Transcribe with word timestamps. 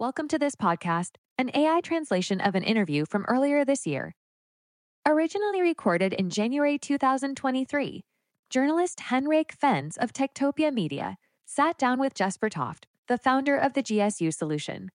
Welcome 0.00 0.28
to 0.28 0.38
this 0.38 0.56
podcast, 0.56 1.16
an 1.36 1.50
AI 1.52 1.82
translation 1.82 2.40
of 2.40 2.54
an 2.54 2.62
interview 2.62 3.04
from 3.04 3.26
earlier 3.28 3.66
this 3.66 3.86
year. 3.86 4.14
Originally 5.04 5.60
recorded 5.60 6.14
in 6.14 6.30
January 6.30 6.78
2023, 6.78 8.00
journalist 8.48 9.00
Henrik 9.00 9.52
Fens 9.52 9.98
of 9.98 10.14
Techtopia 10.14 10.72
Media 10.72 11.18
sat 11.44 11.76
down 11.76 12.00
with 12.00 12.14
Jesper 12.14 12.48
Toft, 12.48 12.86
the 13.08 13.18
founder 13.18 13.58
of 13.58 13.74
the 13.74 13.82
GSU 13.82 14.32
solution. 14.32 14.88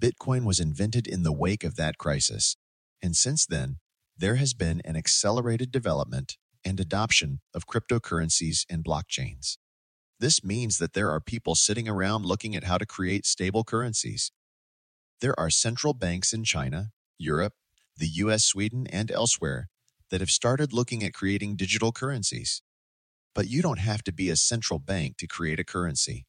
Bitcoin 0.00 0.44
was 0.44 0.60
invented 0.60 1.08
in 1.08 1.24
the 1.24 1.32
wake 1.32 1.64
of 1.64 1.74
that 1.74 1.98
crisis. 1.98 2.56
And 3.02 3.16
since 3.16 3.44
then, 3.44 3.78
there 4.16 4.36
has 4.36 4.54
been 4.54 4.80
an 4.84 4.96
accelerated 4.96 5.72
development 5.72 6.36
and 6.64 6.78
adoption 6.78 7.40
of 7.52 7.66
cryptocurrencies 7.66 8.64
and 8.70 8.84
blockchains. 8.84 9.58
This 10.20 10.44
means 10.44 10.78
that 10.78 10.92
there 10.92 11.10
are 11.10 11.20
people 11.20 11.56
sitting 11.56 11.88
around 11.88 12.24
looking 12.24 12.54
at 12.54 12.64
how 12.64 12.78
to 12.78 12.86
create 12.86 13.26
stable 13.26 13.64
currencies. 13.64 14.30
There 15.20 15.38
are 15.38 15.50
central 15.50 15.92
banks 15.92 16.32
in 16.32 16.44
China, 16.44 16.92
Europe, 17.18 17.54
the 17.96 18.06
US, 18.06 18.44
Sweden, 18.44 18.86
and 18.86 19.10
elsewhere 19.10 19.68
that 20.14 20.20
have 20.20 20.30
started 20.30 20.72
looking 20.72 21.02
at 21.02 21.12
creating 21.12 21.56
digital 21.56 21.90
currencies. 21.90 22.62
But 23.34 23.48
you 23.48 23.60
don't 23.62 23.80
have 23.80 24.04
to 24.04 24.12
be 24.12 24.30
a 24.30 24.36
central 24.36 24.78
bank 24.78 25.16
to 25.16 25.26
create 25.26 25.58
a 25.58 25.64
currency, 25.64 26.24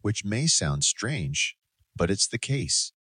which 0.00 0.24
may 0.24 0.46
sound 0.46 0.84
strange, 0.84 1.56
but 1.96 2.08
it's 2.08 2.28
the 2.28 2.38
case. 2.38 2.92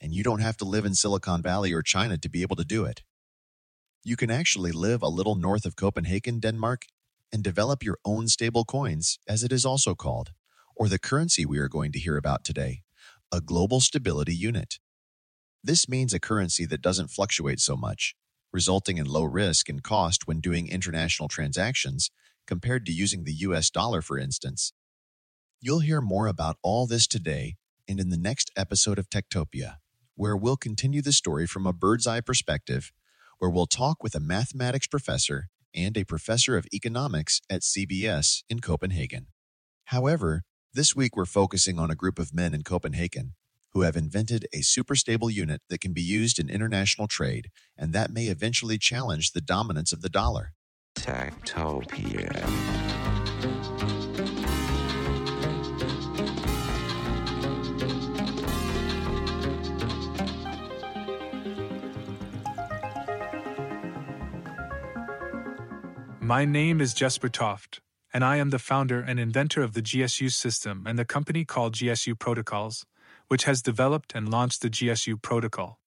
And 0.00 0.14
you 0.14 0.22
don't 0.22 0.38
have 0.38 0.56
to 0.58 0.64
live 0.64 0.84
in 0.84 0.94
Silicon 0.94 1.42
Valley 1.42 1.72
or 1.72 1.82
China 1.82 2.16
to 2.16 2.28
be 2.28 2.42
able 2.42 2.54
to 2.54 2.64
do 2.64 2.84
it. 2.84 3.02
You 4.04 4.14
can 4.14 4.30
actually 4.30 4.70
live 4.70 5.02
a 5.02 5.08
little 5.08 5.34
north 5.34 5.66
of 5.66 5.74
Copenhagen, 5.74 6.38
Denmark, 6.38 6.82
and 7.32 7.42
develop 7.42 7.82
your 7.82 7.98
own 8.04 8.28
stable 8.28 8.64
coins, 8.64 9.18
as 9.26 9.42
it 9.42 9.50
is 9.50 9.64
also 9.64 9.96
called, 9.96 10.30
or 10.76 10.88
the 10.88 11.00
currency 11.00 11.44
we 11.44 11.58
are 11.58 11.68
going 11.68 11.90
to 11.90 11.98
hear 11.98 12.16
about 12.16 12.44
today, 12.44 12.82
a 13.32 13.40
global 13.40 13.80
stability 13.80 14.32
unit. 14.32 14.78
This 15.60 15.88
means 15.88 16.14
a 16.14 16.20
currency 16.20 16.66
that 16.66 16.82
doesn't 16.82 17.10
fluctuate 17.10 17.58
so 17.58 17.76
much, 17.76 18.14
resulting 18.52 18.98
in 18.98 19.06
low 19.06 19.24
risk 19.24 19.68
and 19.68 19.82
cost 19.82 20.26
when 20.26 20.40
doing 20.40 20.68
international 20.68 21.28
transactions 21.28 22.10
compared 22.46 22.84
to 22.86 22.92
using 22.92 23.24
the 23.24 23.32
US 23.32 23.70
dollar, 23.70 24.02
for 24.02 24.18
instance. 24.18 24.72
You'll 25.60 25.80
hear 25.80 26.00
more 26.00 26.26
about 26.26 26.56
all 26.62 26.86
this 26.86 27.06
today 27.06 27.56
and 27.88 28.00
in 28.00 28.08
the 28.08 28.16
next 28.16 28.50
episode 28.56 28.98
of 28.98 29.10
Techtopia, 29.10 29.76
where 30.14 30.36
we'll 30.36 30.56
continue 30.56 31.02
the 31.02 31.12
story 31.12 31.46
from 31.46 31.66
a 31.66 31.72
bird's 31.72 32.06
eye 32.06 32.20
perspective, 32.20 32.92
where 33.38 33.50
we'll 33.50 33.66
talk 33.66 34.02
with 34.02 34.14
a 34.14 34.20
mathematics 34.20 34.86
professor 34.86 35.48
and 35.74 35.96
a 35.96 36.04
professor 36.04 36.56
of 36.56 36.66
economics 36.72 37.40
at 37.48 37.62
CBS 37.62 38.42
in 38.48 38.60
Copenhagen. 38.60 39.28
However, 39.86 40.42
this 40.72 40.94
week 40.94 41.16
we're 41.16 41.24
focusing 41.24 41.78
on 41.78 41.90
a 41.90 41.96
group 41.96 42.18
of 42.18 42.34
men 42.34 42.54
in 42.54 42.62
Copenhagen 42.62 43.34
who 43.72 43.82
have 43.82 43.96
invented 43.96 44.46
a 44.52 44.62
super 44.62 44.94
stable 44.94 45.30
unit 45.30 45.62
that 45.68 45.80
can 45.80 45.92
be 45.92 46.02
used 46.02 46.38
in 46.38 46.50
international 46.50 47.06
trade 47.06 47.50
and 47.76 47.92
that 47.92 48.10
may 48.12 48.26
eventually 48.26 48.78
challenge 48.78 49.32
the 49.32 49.40
dominance 49.40 49.92
of 49.92 50.02
the 50.02 50.08
dollar. 50.08 50.52
Techtopia. 50.96 52.30
My 66.30 66.44
name 66.44 66.80
is 66.80 66.94
Jesper 66.94 67.28
Toft, 67.28 67.80
and 68.14 68.24
I 68.24 68.36
am 68.36 68.50
the 68.50 68.60
founder 68.60 69.00
and 69.00 69.18
inventor 69.18 69.62
of 69.62 69.72
the 69.72 69.82
GSU 69.82 70.30
system 70.30 70.84
and 70.86 70.96
the 70.96 71.04
company 71.04 71.44
called 71.44 71.74
GSU 71.74 72.16
Protocols, 72.16 72.84
which 73.30 73.44
has 73.44 73.62
developed 73.62 74.12
and 74.12 74.28
launched 74.28 74.60
the 74.60 74.68
GSU 74.68 75.22
protocol. 75.22 75.78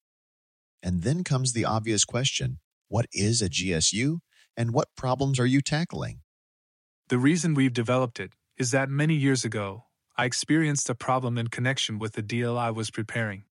And 0.81 1.03
then 1.03 1.25
comes 1.25 1.51
the 1.51 1.65
obvious 1.65 2.05
question 2.05 2.59
what 2.87 3.05
is 3.11 3.41
a 3.41 3.49
GSU 3.49 4.19
and 4.55 4.73
what 4.73 4.95
problems 4.95 5.41
are 5.41 5.45
you 5.45 5.59
tackling? 5.59 6.21
The 7.09 7.17
reason 7.17 7.53
we've 7.53 7.73
developed 7.73 8.17
it 8.17 8.31
is 8.57 8.71
that 8.71 8.87
many 8.89 9.15
years 9.15 9.43
ago, 9.43 9.87
I 10.15 10.23
experienced 10.23 10.89
a 10.89 10.95
problem 10.95 11.37
in 11.37 11.49
connection 11.49 11.99
with 11.99 12.13
the 12.13 12.21
deal 12.21 12.57
I 12.57 12.71
was 12.71 12.91
preparing. 12.91 13.43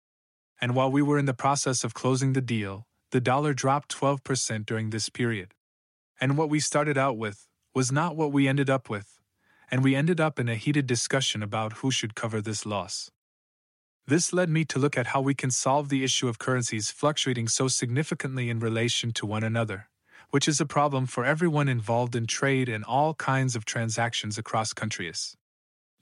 And 0.58 0.74
while 0.74 0.90
we 0.90 1.02
were 1.02 1.18
in 1.18 1.26
the 1.26 1.34
process 1.34 1.84
of 1.84 1.92
closing 1.92 2.32
the 2.32 2.40
deal, 2.40 2.86
the 3.10 3.20
dollar 3.20 3.52
dropped 3.52 3.94
12% 3.94 4.64
during 4.64 4.88
this 4.88 5.10
period. 5.10 5.52
And 6.18 6.38
what 6.38 6.48
we 6.48 6.60
started 6.60 6.96
out 6.96 7.18
with 7.18 7.46
was 7.74 7.92
not 7.92 8.16
what 8.16 8.32
we 8.32 8.48
ended 8.48 8.70
up 8.70 8.88
with, 8.88 9.18
and 9.70 9.84
we 9.84 9.94
ended 9.94 10.18
up 10.18 10.38
in 10.38 10.48
a 10.48 10.54
heated 10.54 10.86
discussion 10.86 11.42
about 11.42 11.74
who 11.74 11.90
should 11.90 12.14
cover 12.14 12.40
this 12.40 12.64
loss. 12.64 13.10
This 14.06 14.32
led 14.32 14.50
me 14.50 14.64
to 14.64 14.80
look 14.80 14.98
at 14.98 15.08
how 15.08 15.20
we 15.20 15.34
can 15.34 15.52
solve 15.52 15.88
the 15.88 16.02
issue 16.02 16.26
of 16.26 16.38
currencies 16.38 16.90
fluctuating 16.90 17.46
so 17.46 17.68
significantly 17.68 18.50
in 18.50 18.58
relation 18.58 19.12
to 19.12 19.26
one 19.26 19.44
another, 19.44 19.88
which 20.30 20.48
is 20.48 20.60
a 20.60 20.66
problem 20.66 21.06
for 21.06 21.24
everyone 21.24 21.68
involved 21.68 22.16
in 22.16 22.26
trade 22.26 22.68
and 22.68 22.84
all 22.84 23.14
kinds 23.14 23.54
of 23.54 23.64
transactions 23.64 24.36
across 24.36 24.72
countries. 24.72 25.36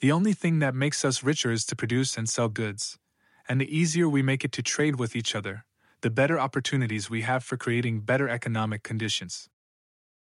The 0.00 0.12
only 0.12 0.32
thing 0.32 0.60
that 0.60 0.74
makes 0.74 1.04
us 1.04 1.22
richer 1.22 1.52
is 1.52 1.66
to 1.66 1.76
produce 1.76 2.16
and 2.16 2.26
sell 2.26 2.48
goods, 2.48 2.98
and 3.46 3.60
the 3.60 3.76
easier 3.76 4.08
we 4.08 4.22
make 4.22 4.44
it 4.46 4.52
to 4.52 4.62
trade 4.62 4.98
with 4.98 5.14
each 5.14 5.34
other, 5.34 5.66
the 6.00 6.08
better 6.08 6.40
opportunities 6.40 7.10
we 7.10 7.20
have 7.20 7.44
for 7.44 7.58
creating 7.58 8.00
better 8.00 8.30
economic 8.30 8.82
conditions. 8.82 9.50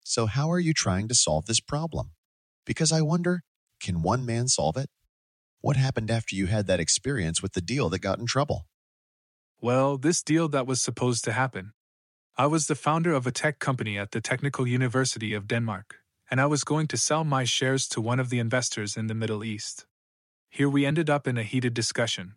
So, 0.04 0.26
how 0.26 0.52
are 0.52 0.60
you 0.60 0.74
trying 0.74 1.08
to 1.08 1.14
solve 1.14 1.46
this 1.46 1.60
problem? 1.60 2.10
Because 2.66 2.92
I 2.92 3.00
wonder 3.00 3.42
can 3.80 4.02
one 4.02 4.26
man 4.26 4.48
solve 4.48 4.76
it? 4.76 4.90
What 5.64 5.78
happened 5.78 6.10
after 6.10 6.36
you 6.36 6.44
had 6.44 6.66
that 6.66 6.78
experience 6.78 7.40
with 7.40 7.54
the 7.54 7.62
deal 7.62 7.88
that 7.88 8.00
got 8.00 8.18
in 8.18 8.26
trouble? 8.26 8.66
Well, 9.62 9.96
this 9.96 10.22
deal 10.22 10.46
that 10.48 10.66
was 10.66 10.82
supposed 10.82 11.24
to 11.24 11.32
happen. 11.32 11.72
I 12.36 12.44
was 12.48 12.66
the 12.66 12.74
founder 12.74 13.14
of 13.14 13.26
a 13.26 13.32
tech 13.32 13.60
company 13.60 13.96
at 13.96 14.10
the 14.10 14.20
Technical 14.20 14.68
University 14.68 15.32
of 15.32 15.48
Denmark, 15.48 16.00
and 16.30 16.38
I 16.38 16.44
was 16.44 16.64
going 16.64 16.86
to 16.88 16.98
sell 16.98 17.24
my 17.24 17.44
shares 17.44 17.88
to 17.88 18.02
one 18.02 18.20
of 18.20 18.28
the 18.28 18.40
investors 18.40 18.94
in 18.94 19.06
the 19.06 19.14
Middle 19.14 19.42
East. 19.42 19.86
Here 20.50 20.68
we 20.68 20.84
ended 20.84 21.08
up 21.08 21.26
in 21.26 21.38
a 21.38 21.42
heated 21.42 21.72
discussion. 21.72 22.34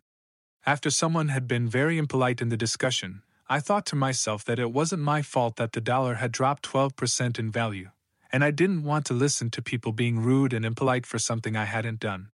After 0.64 0.88
someone 0.88 1.28
had 1.28 1.46
been 1.46 1.68
very 1.68 1.98
impolite 1.98 2.40
in 2.40 2.48
the 2.48 2.56
discussion, 2.56 3.20
I 3.46 3.60
thought 3.60 3.84
to 3.88 3.94
myself 3.94 4.42
that 4.46 4.58
it 4.58 4.72
wasn't 4.72 5.02
my 5.02 5.20
fault 5.20 5.56
that 5.56 5.74
the 5.74 5.82
dollar 5.82 6.14
had 6.14 6.32
dropped 6.32 6.62
12% 6.72 7.38
in 7.38 7.50
value, 7.50 7.90
and 8.32 8.42
I 8.42 8.52
didn't 8.52 8.84
want 8.84 9.04
to 9.04 9.12
listen 9.12 9.50
to 9.50 9.60
people 9.60 9.92
being 9.92 10.18
rude 10.18 10.54
and 10.54 10.64
impolite 10.64 11.04
for 11.04 11.18
something 11.18 11.56
I 11.56 11.66
hadn't 11.66 12.00
done. 12.00 12.30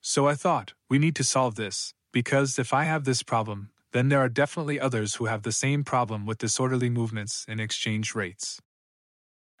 So 0.00 0.28
I 0.28 0.34
thought, 0.34 0.74
we 0.88 0.98
need 0.98 1.16
to 1.16 1.24
solve 1.24 1.56
this, 1.56 1.94
because 2.12 2.58
if 2.58 2.72
I 2.72 2.84
have 2.84 3.04
this 3.04 3.22
problem, 3.22 3.70
then 3.92 4.08
there 4.08 4.20
are 4.20 4.28
definitely 4.28 4.78
others 4.78 5.16
who 5.16 5.26
have 5.26 5.42
the 5.42 5.52
same 5.52 5.84
problem 5.84 6.26
with 6.26 6.38
disorderly 6.38 6.90
movements 6.90 7.44
in 7.48 7.58
exchange 7.58 8.14
rates. 8.14 8.60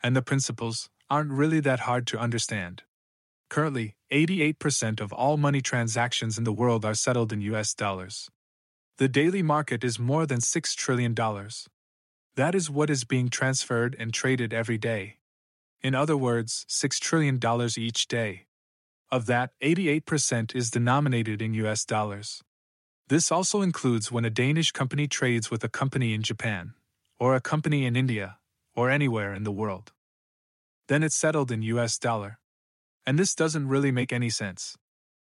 And 0.02 0.14
the 0.14 0.22
principles 0.22 0.90
aren't 1.10 1.32
really 1.32 1.60
that 1.60 1.80
hard 1.80 2.06
to 2.08 2.18
understand. 2.18 2.82
Currently, 3.48 3.96
88% 4.12 5.00
of 5.00 5.12
all 5.12 5.36
money 5.36 5.62
transactions 5.62 6.36
in 6.36 6.44
the 6.44 6.52
world 6.52 6.84
are 6.84 6.94
settled 6.94 7.32
in 7.32 7.40
US 7.40 7.74
dollars. 7.74 8.28
The 8.98 9.08
daily 9.08 9.42
market 9.42 9.84
is 9.84 9.98
more 9.98 10.26
than 10.26 10.40
$6 10.40 10.74
trillion. 10.76 11.14
That 12.36 12.54
is 12.54 12.70
what 12.70 12.90
is 12.90 13.04
being 13.04 13.28
transferred 13.28 13.96
and 13.98 14.12
traded 14.12 14.52
every 14.52 14.76
day. 14.76 15.18
In 15.80 15.94
other 15.94 16.16
words, 16.16 16.66
$6 16.68 16.98
trillion 17.00 17.40
each 17.78 18.08
day. 18.08 18.47
Of 19.10 19.24
that, 19.26 19.52
88% 19.62 20.54
is 20.54 20.70
denominated 20.70 21.40
in 21.40 21.54
US 21.54 21.84
dollars. 21.84 22.42
This 23.08 23.32
also 23.32 23.62
includes 23.62 24.12
when 24.12 24.26
a 24.26 24.30
Danish 24.30 24.70
company 24.70 25.08
trades 25.08 25.50
with 25.50 25.64
a 25.64 25.68
company 25.68 26.12
in 26.12 26.22
Japan, 26.22 26.74
or 27.18 27.34
a 27.34 27.40
company 27.40 27.86
in 27.86 27.96
India, 27.96 28.36
or 28.74 28.90
anywhere 28.90 29.32
in 29.32 29.44
the 29.44 29.52
world. 29.52 29.92
Then 30.88 31.02
it's 31.02 31.16
settled 31.16 31.50
in 31.50 31.62
US 31.62 31.98
dollar. 31.98 32.38
And 33.06 33.18
this 33.18 33.34
doesn't 33.34 33.68
really 33.68 33.90
make 33.90 34.12
any 34.12 34.28
sense. 34.28 34.76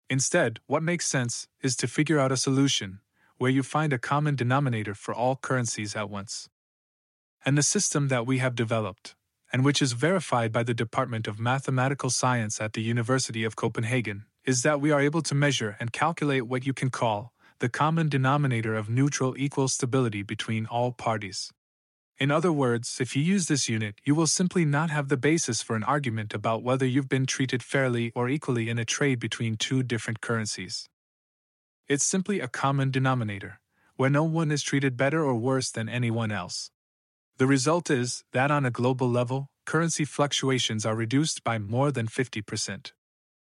Instead, 0.08 0.60
what 0.68 0.84
makes 0.84 1.08
sense 1.08 1.48
is 1.64 1.76
to 1.78 1.88
figure 1.88 2.20
out 2.20 2.32
a 2.32 2.38
solution 2.38 3.00
where 3.38 3.50
you 3.50 3.64
find 3.64 3.92
a 3.92 3.98
common 3.98 4.36
denominator 4.36 4.94
for 4.94 5.16
all 5.16 5.36
currencies 5.36 5.96
at 5.96 6.12
once. 6.12 6.48
And 7.44 7.58
the 7.58 7.64
system 7.64 8.10
that 8.10 8.28
we 8.28 8.38
have 8.38 8.54
developed, 8.54 9.16
and 9.54 9.64
which 9.64 9.82
is 9.84 9.94
verified 9.94 10.52
by 10.52 10.64
the 10.64 10.74
Department 10.74 11.28
of 11.28 11.40
Mathematical 11.40 12.10
Science 12.10 12.60
at 12.60 12.74
the 12.74 12.82
University 12.82 13.44
of 13.44 13.56
Copenhagen, 13.56 14.26
is 14.46 14.64
that 14.64 14.82
we 14.82 14.92
are 14.92 15.00
able 15.00 15.22
to 15.22 15.36
measure 15.36 15.78
and 15.80 15.94
calculate 15.94 16.48
what 16.48 16.66
you 16.66 16.74
can 16.74 16.90
call 16.90 17.32
the 17.60 17.70
common 17.70 18.10
denominator 18.10 18.76
of 18.76 18.90
neutral 18.90 19.36
equal 19.38 19.68
stability 19.68 20.24
between 20.24 20.66
all 20.66 20.92
parties. 20.92 21.52
In 22.18 22.32
other 22.32 22.52
words, 22.52 22.98
if 23.00 23.16
you 23.16 23.24
use 23.24 23.48
this 23.48 23.70
unit, 23.70 23.96
you 24.04 24.16
will 24.16 24.28
simply 24.28 24.66
not 24.66 24.90
have 24.90 25.08
the 25.08 25.18
basis 25.18 25.62
for 25.62 25.76
an 25.76 25.84
argument 25.84 26.34
about 26.34 26.64
whether 26.64 26.86
you've 26.86 27.08
been 27.08 27.26
treated 27.26 27.64
fairly 27.64 28.12
or 28.16 28.28
equally 28.30 28.70
in 28.70 28.80
a 28.80 28.86
trade 28.86 29.20
between 29.20 29.56
two 29.56 29.84
different 29.84 30.20
currencies. 30.20 30.90
It's 31.88 32.06
simply 32.06 32.40
a 32.40 32.48
common 32.48 32.92
denominator, 32.92 33.60
where 33.98 34.10
no 34.10 34.24
one 34.24 34.52
is 34.52 34.64
treated 34.64 34.98
better 34.98 35.24
or 35.24 35.36
worse 35.36 35.72
than 35.72 35.90
anyone 35.90 36.32
else. 36.32 36.72
The 37.38 37.48
result 37.48 37.90
is 37.90 38.24
that 38.32 38.52
on 38.52 38.64
a 38.64 38.72
global 38.72 39.10
level, 39.10 39.48
currency 39.66 40.06
fluctuations 40.06 40.86
are 40.86 40.96
reduced 40.96 41.44
by 41.44 41.58
more 41.58 41.92
than 41.92 42.08
50%. 42.08 42.92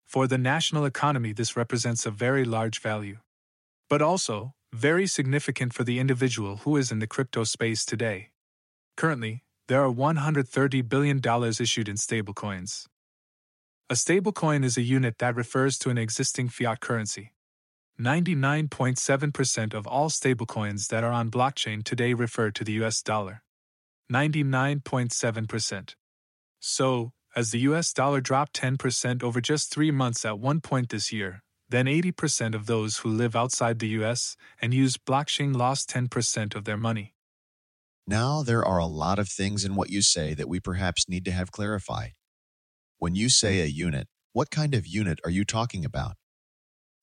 For 0.06 0.27
the 0.27 0.37
national 0.37 0.85
economy, 0.85 1.32
this 1.32 1.56
represents 1.56 2.05
a 2.05 2.11
very 2.11 2.44
large 2.44 2.81
value. 2.81 3.19
But 3.88 4.03
also, 4.03 4.53
very 4.73 5.06
significant 5.06 5.73
for 5.73 5.82
the 5.82 5.99
individual 5.99 6.59
who 6.59 6.77
is 6.77 6.93
in 6.93 6.99
the 6.99 7.06
crypto 7.06 7.44
space 7.44 7.85
today. 7.87 8.31
Currently, 8.97 9.44
there 9.67 9.83
are 9.83 9.91
$130 9.91 10.88
billion 10.88 11.19
issued 11.19 11.88
in 11.88 11.97
stablecoins. 11.97 12.87
A 13.88 13.94
stablecoin 13.94 14.62
is 14.62 14.76
a 14.76 14.83
unit 14.83 15.19
that 15.19 15.37
refers 15.37 15.79
to 15.79 15.91
an 15.91 15.99
existing 15.99 16.49
fiat 16.49 16.81
currency. 16.81 17.33
99.7% 17.99 19.75
of 19.75 19.87
all 19.87 20.11
stablecoins 20.11 20.88
that 20.88 21.03
are 21.03 21.12
on 21.12 21.31
blockchain 21.31 21.83
today 21.83 22.15
refer 22.15 22.50
to 22.50 22.62
the 22.62 22.73
US 22.85 23.03
dollar. 23.03 23.43
99.7%. 24.11 25.95
So, 26.59 27.12
as 27.37 27.51
the 27.51 27.61
US 27.61 27.93
dollar 27.93 28.21
dropped 28.21 28.61
10% 28.61 29.23
over 29.23 29.41
just 29.41 29.73
three 29.73 29.91
months 29.91 30.25
at 30.25 30.39
one 30.39 30.61
point 30.61 30.89
this 30.89 31.12
year, 31.12 31.43
then 31.69 31.87
80% 31.87 32.55
of 32.55 32.67
those 32.67 32.99
who 32.99 33.09
live 33.09 33.37
outside 33.37 33.79
the 33.79 33.89
US 34.01 34.37
and 34.61 34.75
use 34.75 34.97
blockchain 34.97 35.55
lost 35.55 35.89
10% 35.91 36.55
of 36.57 36.65
their 36.65 36.77
money. 36.77 37.15
Now, 38.07 38.43
there 38.43 38.65
are 38.65 38.79
a 38.79 38.87
lot 38.87 39.21
of 39.21 39.29
things 39.29 39.65
in 39.65 39.77
what 39.77 39.91
you 39.91 40.03
say 40.03 40.35
that 40.35 40.49
we 40.49 40.59
perhaps 40.59 41.09
need 41.09 41.25
to 41.27 41.31
have 41.31 41.53
clarified. 41.53 42.15
When 42.99 43.15
you 43.15 43.29
say 43.29 43.61
a 43.61 43.67
unit, 43.67 44.09
what 44.33 44.51
kind 44.51 44.75
of 44.75 44.87
unit 44.87 45.21
are 45.25 45.31
you 45.31 45.45
talking 45.45 45.85
about? 45.85 46.17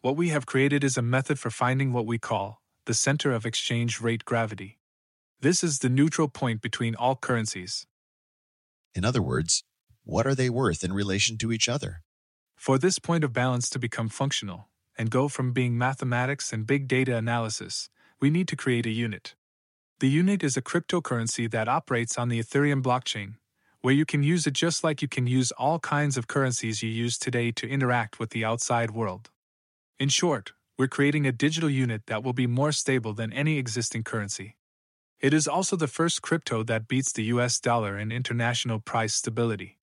What 0.02 0.18
we 0.18 0.30
have 0.30 0.46
created 0.46 0.84
is 0.84 0.98
a 0.98 1.02
method 1.02 1.40
for 1.40 1.50
finding 1.50 1.94
what 1.94 2.06
we 2.06 2.18
call 2.18 2.62
the 2.86 2.94
center 2.94 3.32
of 3.32 3.46
exchange 3.46 4.00
rate 4.00 4.24
gravity. 4.26 4.80
This 5.40 5.64
is 5.64 5.80
the 5.80 5.90
neutral 5.90 6.28
point 6.28 6.64
between 6.64 6.96
all 6.96 7.16
currencies. 7.16 7.86
In 8.96 9.06
other 9.06 9.22
words, 9.22 9.64
what 10.04 10.26
are 10.26 10.34
they 10.34 10.50
worth 10.50 10.84
in 10.84 10.92
relation 10.92 11.38
to 11.38 11.52
each 11.52 11.70
other? 11.70 12.02
For 12.56 12.80
this 12.80 12.98
point 12.98 13.24
of 13.24 13.34
balance 13.34 13.70
to 13.70 13.78
become 13.78 14.10
functional 14.10 14.70
and 14.98 15.12
go 15.12 15.28
from 15.28 15.54
being 15.54 15.78
mathematics 15.78 16.52
and 16.52 16.66
big 16.66 16.88
data 16.88 17.16
analysis, 17.16 17.88
we 18.20 18.32
need 18.32 18.48
to 18.48 18.56
create 18.56 18.88
a 18.88 18.90
unit. 18.90 19.36
The 20.00 20.10
unit 20.10 20.44
is 20.44 20.58
a 20.58 20.62
cryptocurrency 20.62 21.50
that 21.52 21.68
operates 21.68 22.18
on 22.18 22.30
the 22.30 22.40
Ethereum 22.40 22.82
blockchain, 22.82 23.36
where 23.82 23.94
you 23.94 24.06
can 24.06 24.24
use 24.24 24.48
it 24.48 24.54
just 24.54 24.84
like 24.84 25.04
you 25.04 25.08
can 25.08 25.28
use 25.28 25.52
all 25.52 25.78
kinds 25.78 26.18
of 26.18 26.28
currencies 26.28 26.82
you 26.82 26.90
use 26.90 27.16
today 27.16 27.52
to 27.52 27.70
interact 27.70 28.18
with 28.18 28.32
the 28.32 28.44
outside 28.44 28.90
world. 28.90 29.30
In 30.00 30.10
short, 30.10 30.54
we're 30.80 30.88
creating 30.88 31.28
a 31.28 31.32
digital 31.32 31.70
unit 31.70 32.08
that 32.08 32.24
will 32.24 32.34
be 32.34 32.48
more 32.48 32.72
stable 32.72 33.14
than 33.14 33.32
any 33.32 33.60
existing 33.60 34.04
currency. 34.04 34.57
It 35.20 35.34
is 35.34 35.48
also 35.48 35.76
the 35.76 35.88
first 35.88 36.22
crypto 36.22 36.62
that 36.64 36.88
beats 36.88 37.12
the 37.12 37.24
US 37.26 37.60
dollar 37.60 37.98
in 37.98 38.12
international 38.12 38.80
price 38.80 39.16
stability. 39.16 39.80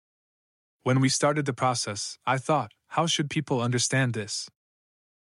When 0.82 1.00
we 1.00 1.08
started 1.08 1.46
the 1.46 1.52
process, 1.52 2.18
I 2.26 2.36
thought, 2.36 2.72
how 2.88 3.06
should 3.06 3.30
people 3.30 3.60
understand 3.60 4.12
this? 4.12 4.50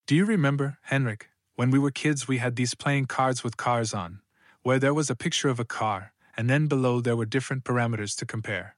Do 0.08 0.16
you 0.16 0.24
remember, 0.24 0.78
Henrik, 0.84 1.30
when 1.56 1.72
we 1.72 1.80
were 1.80 1.92
kids, 1.92 2.28
we 2.28 2.38
had 2.38 2.56
these 2.56 2.74
playing 2.74 3.08
cards 3.08 3.44
with 3.44 3.58
cars 3.58 3.94
on, 3.94 4.22
where 4.62 4.80
there 4.80 4.94
was 4.94 5.10
a 5.10 5.16
picture 5.16 5.50
of 5.50 5.60
a 5.60 5.66
car, 5.66 6.14
and 6.38 6.50
then 6.50 6.68
below 6.68 7.02
there 7.02 7.18
were 7.18 7.26
different 7.26 7.66
parameters 7.66 8.16
to 8.18 8.26
compare. 8.26 8.78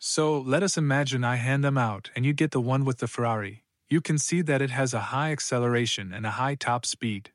So 0.00 0.36
let 0.40 0.64
us 0.64 0.76
imagine 0.76 1.22
I 1.22 1.36
hand 1.36 1.62
them 1.62 1.78
out 1.78 2.10
and 2.16 2.26
you 2.26 2.32
get 2.32 2.50
the 2.50 2.60
one 2.60 2.84
with 2.84 2.98
the 2.98 3.06
Ferrari. 3.06 3.64
You 3.88 4.00
can 4.00 4.18
see 4.18 4.42
that 4.42 4.62
it 4.62 4.70
has 4.70 4.94
a 4.94 5.12
high 5.12 5.30
acceleration 5.30 6.12
and 6.12 6.26
a 6.26 6.32
high 6.32 6.56
top 6.56 6.86
speed. 6.86 7.30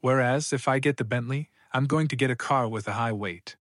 Whereas 0.00 0.52
if 0.52 0.68
I 0.68 0.78
get 0.78 0.98
the 0.98 1.04
Bentley, 1.04 1.48
I'm 1.76 1.86
going 1.86 2.06
to 2.06 2.14
get 2.14 2.30
a 2.30 2.36
car 2.36 2.68
with 2.68 2.86
a 2.86 2.92
high 2.92 3.10
weight. 3.10 3.56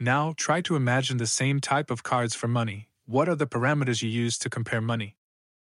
Now 0.00 0.34
try 0.36 0.60
to 0.62 0.74
imagine 0.74 1.18
the 1.18 1.28
same 1.28 1.60
type 1.60 1.88
of 1.88 2.02
cards 2.02 2.34
for 2.34 2.48
money. 2.48 2.88
What 3.06 3.28
are 3.28 3.36
the 3.36 3.46
parameters 3.46 4.02
you 4.02 4.08
use 4.08 4.36
to 4.38 4.50
compare 4.50 4.80
money? 4.80 5.14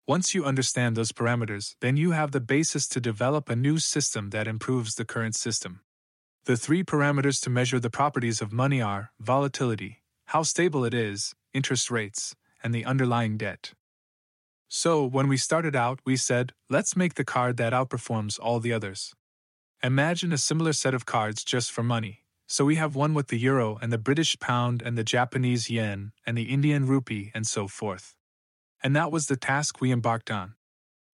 Once 0.05 0.35
you 0.35 0.45
understand 0.45 0.95
those 0.95 1.11
parameters, 1.11 1.73
then 1.81 1.97
you 1.97 2.11
have 2.11 2.33
the 2.33 2.39
basis 2.39 2.87
to 2.89 3.01
develop 3.01 3.49
a 3.49 3.55
new 3.55 3.79
system 3.79 4.29
that 4.29 4.47
improves 4.47 4.93
the 4.93 5.05
current 5.05 5.33
system. 5.35 5.81
The 6.45 6.55
three 6.55 6.83
parameters 6.83 7.41
to 7.41 7.49
measure 7.49 7.79
the 7.79 7.89
properties 7.89 8.41
of 8.41 8.53
money 8.53 8.79
are 8.79 9.11
volatility, 9.19 10.03
how 10.25 10.43
stable 10.43 10.85
it 10.85 10.93
is, 10.93 11.33
interest 11.51 11.89
rates, 11.89 12.35
and 12.63 12.75
the 12.75 12.85
underlying 12.85 13.37
debt. 13.37 13.73
So, 14.67 15.03
when 15.03 15.27
we 15.27 15.37
started 15.37 15.75
out, 15.75 15.99
we 16.05 16.15
said, 16.15 16.53
let's 16.69 16.95
make 16.95 17.15
the 17.15 17.25
card 17.25 17.57
that 17.57 17.73
outperforms 17.73 18.37
all 18.39 18.59
the 18.59 18.71
others. 18.71 19.15
Imagine 19.81 20.33
a 20.33 20.37
similar 20.37 20.73
set 20.73 20.93
of 20.93 21.05
cards 21.05 21.41
just 21.41 21.71
for 21.71 21.83
money. 21.83 22.25
So, 22.47 22.65
we 22.65 22.75
have 22.75 22.95
one 22.95 23.13
with 23.13 23.29
the 23.29 23.37
euro 23.37 23.77
and 23.81 23.93
the 23.93 23.97
British 23.97 24.37
pound 24.37 24.81
and 24.81 24.97
the 24.97 25.05
Japanese 25.05 25.69
yen 25.69 26.11
and 26.25 26.37
the 26.37 26.51
Indian 26.51 26.85
rupee 26.85 27.31
and 27.33 27.47
so 27.47 27.67
forth. 27.69 28.13
And 28.83 28.93
that 28.93 29.09
was 29.09 29.27
the 29.27 29.37
task 29.37 29.79
we 29.79 29.93
embarked 29.93 30.29
on. 30.29 30.55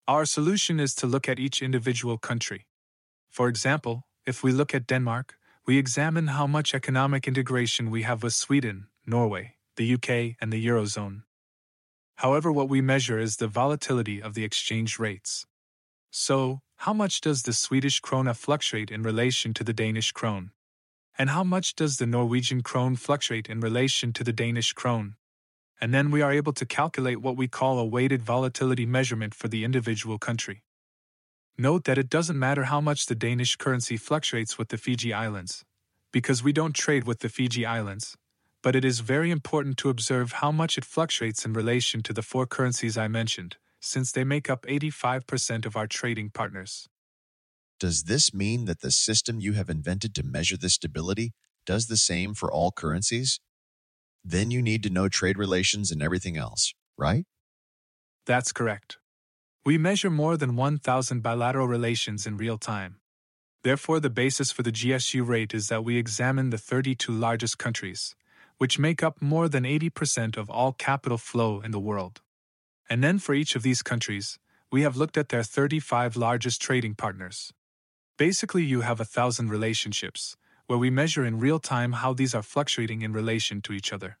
Our 0.08 0.24
solution 0.24 0.80
is 0.80 0.96
to 0.96 1.06
look 1.06 1.28
at 1.28 1.38
each 1.38 1.62
individual 1.62 2.18
country. 2.18 2.66
For 3.28 3.48
example, 3.48 4.08
if 4.26 4.42
we 4.42 4.50
look 4.50 4.74
at 4.74 4.88
Denmark, 4.88 5.36
we 5.64 5.78
examine 5.78 6.28
how 6.28 6.48
much 6.48 6.74
economic 6.74 7.28
integration 7.28 7.88
we 7.88 8.02
have 8.02 8.24
with 8.24 8.34
Sweden, 8.34 8.88
Norway, 9.06 9.54
the 9.76 9.94
UK, 9.94 10.36
and 10.40 10.52
the 10.52 10.66
Eurozone. 10.66 11.22
However, 12.16 12.50
what 12.50 12.68
we 12.68 12.80
measure 12.80 13.20
is 13.20 13.36
the 13.36 13.46
volatility 13.46 14.20
of 14.20 14.34
the 14.34 14.42
exchange 14.42 14.98
rates. 14.98 15.46
So, 16.10 16.62
how 16.76 16.92
much 16.92 17.20
does 17.20 17.42
the 17.42 17.52
Swedish 17.52 18.00
krona 18.00 18.36
fluctuate 18.36 18.90
in 18.90 19.02
relation 19.02 19.54
to 19.54 19.64
the 19.64 19.72
Danish 19.72 20.12
krone? 20.12 20.50
And 21.18 21.30
how 21.30 21.42
much 21.42 21.74
does 21.74 21.96
the 21.96 22.06
Norwegian 22.06 22.62
krone 22.62 22.96
fluctuate 22.96 23.48
in 23.48 23.60
relation 23.60 24.12
to 24.12 24.22
the 24.22 24.32
Danish 24.32 24.72
krone? 24.74 25.16
And 25.80 25.92
then 25.92 26.10
we 26.10 26.22
are 26.22 26.32
able 26.32 26.52
to 26.52 26.66
calculate 26.66 27.20
what 27.20 27.36
we 27.36 27.48
call 27.48 27.78
a 27.78 27.84
weighted 27.84 28.22
volatility 28.22 28.86
measurement 28.86 29.34
for 29.34 29.48
the 29.48 29.64
individual 29.64 30.18
country. 30.18 30.62
Note 31.58 31.84
that 31.84 31.98
it 31.98 32.10
doesn't 32.10 32.38
matter 32.38 32.64
how 32.64 32.82
much 32.82 33.06
the 33.06 33.14
Danish 33.14 33.56
currency 33.56 33.96
fluctuates 33.96 34.58
with 34.58 34.68
the 34.68 34.76
Fiji 34.76 35.12
Islands, 35.12 35.64
because 36.12 36.42
we 36.42 36.52
don't 36.52 36.74
trade 36.74 37.04
with 37.04 37.20
the 37.20 37.30
Fiji 37.30 37.64
Islands, 37.64 38.16
but 38.62 38.76
it 38.76 38.84
is 38.84 39.00
very 39.00 39.30
important 39.30 39.78
to 39.78 39.88
observe 39.88 40.32
how 40.32 40.52
much 40.52 40.76
it 40.76 40.84
fluctuates 40.84 41.46
in 41.46 41.54
relation 41.54 42.02
to 42.02 42.12
the 42.12 42.22
four 42.22 42.46
currencies 42.46 42.98
I 42.98 43.08
mentioned, 43.08 43.56
since 43.86 44.12
they 44.12 44.24
make 44.24 44.50
up 44.50 44.66
85% 44.66 45.64
of 45.64 45.76
our 45.76 45.86
trading 45.86 46.30
partners. 46.30 46.88
Does 47.78 48.04
this 48.04 48.34
mean 48.34 48.64
that 48.64 48.80
the 48.80 48.90
system 48.90 49.38
you 49.38 49.52
have 49.52 49.68
invented 49.68 50.14
to 50.14 50.22
measure 50.22 50.56
this 50.56 50.74
stability 50.74 51.32
does 51.66 51.86
the 51.86 51.96
same 51.96 52.34
for 52.34 52.50
all 52.50 52.72
currencies? 52.72 53.40
Then 54.24 54.50
you 54.50 54.62
need 54.62 54.82
to 54.82 54.90
know 54.90 55.08
trade 55.08 55.38
relations 55.38 55.90
and 55.90 56.02
everything 56.02 56.36
else, 56.36 56.74
right? 56.96 57.24
That's 58.24 58.52
correct. 58.52 58.98
We 59.64 59.78
measure 59.78 60.10
more 60.10 60.36
than 60.36 60.56
1,000 60.56 61.22
bilateral 61.22 61.68
relations 61.68 62.26
in 62.26 62.36
real 62.36 62.58
time. 62.58 62.96
Therefore, 63.62 64.00
the 64.00 64.10
basis 64.10 64.52
for 64.52 64.62
the 64.62 64.72
GSU 64.72 65.26
rate 65.26 65.52
is 65.52 65.68
that 65.68 65.84
we 65.84 65.96
examine 65.96 66.50
the 66.50 66.58
32 66.58 67.12
largest 67.12 67.58
countries, 67.58 68.14
which 68.58 68.78
make 68.78 69.02
up 69.02 69.20
more 69.20 69.48
than 69.48 69.64
80% 69.64 70.36
of 70.36 70.48
all 70.48 70.72
capital 70.72 71.18
flow 71.18 71.60
in 71.60 71.72
the 71.72 71.80
world. 71.80 72.20
And 72.88 73.02
then 73.02 73.18
for 73.18 73.34
each 73.34 73.56
of 73.56 73.62
these 73.62 73.82
countries, 73.82 74.38
we 74.70 74.82
have 74.82 74.96
looked 74.96 75.16
at 75.16 75.28
their 75.28 75.42
35 75.42 76.16
largest 76.16 76.60
trading 76.60 76.94
partners. 76.94 77.52
Basically, 78.16 78.64
you 78.64 78.80
have 78.80 79.00
a 79.00 79.04
thousand 79.04 79.50
relationships, 79.50 80.36
where 80.66 80.78
we 80.78 80.90
measure 80.90 81.24
in 81.24 81.38
real 81.38 81.58
time 81.58 81.92
how 81.92 82.12
these 82.12 82.34
are 82.34 82.42
fluctuating 82.42 83.02
in 83.02 83.12
relation 83.12 83.60
to 83.62 83.72
each 83.72 83.92
other. 83.92 84.18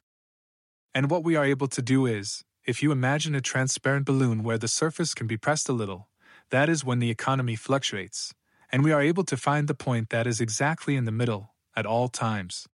And 0.94 1.10
what 1.10 1.24
we 1.24 1.36
are 1.36 1.44
able 1.44 1.68
to 1.68 1.82
do 1.82 2.06
is, 2.06 2.44
if 2.64 2.82
you 2.82 2.90
imagine 2.92 3.34
a 3.34 3.40
transparent 3.40 4.06
balloon 4.06 4.42
where 4.42 4.58
the 4.58 4.68
surface 4.68 5.14
can 5.14 5.26
be 5.26 5.36
pressed 5.36 5.68
a 5.68 5.72
little, 5.72 6.08
that 6.50 6.68
is 6.68 6.84
when 6.84 6.98
the 6.98 7.10
economy 7.10 7.56
fluctuates, 7.56 8.34
and 8.70 8.82
we 8.82 8.92
are 8.92 9.02
able 9.02 9.24
to 9.24 9.36
find 9.36 9.68
the 9.68 9.74
point 9.74 10.10
that 10.10 10.26
is 10.26 10.40
exactly 10.40 10.96
in 10.96 11.04
the 11.04 11.12
middle 11.12 11.54
at 11.76 11.86
all 11.86 12.08
times. 12.08 12.66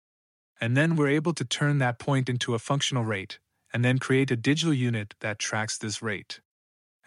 And 0.60 0.76
then 0.76 0.96
we're 0.96 1.08
able 1.08 1.34
to 1.34 1.44
turn 1.44 1.78
that 1.78 1.98
point 1.98 2.28
into 2.28 2.54
a 2.54 2.58
functional 2.58 3.04
rate, 3.04 3.38
and 3.72 3.84
then 3.84 3.98
create 3.98 4.30
a 4.30 4.36
digital 4.36 4.74
unit 4.74 5.14
that 5.20 5.38
tracks 5.38 5.78
this 5.78 6.02
rate. 6.02 6.40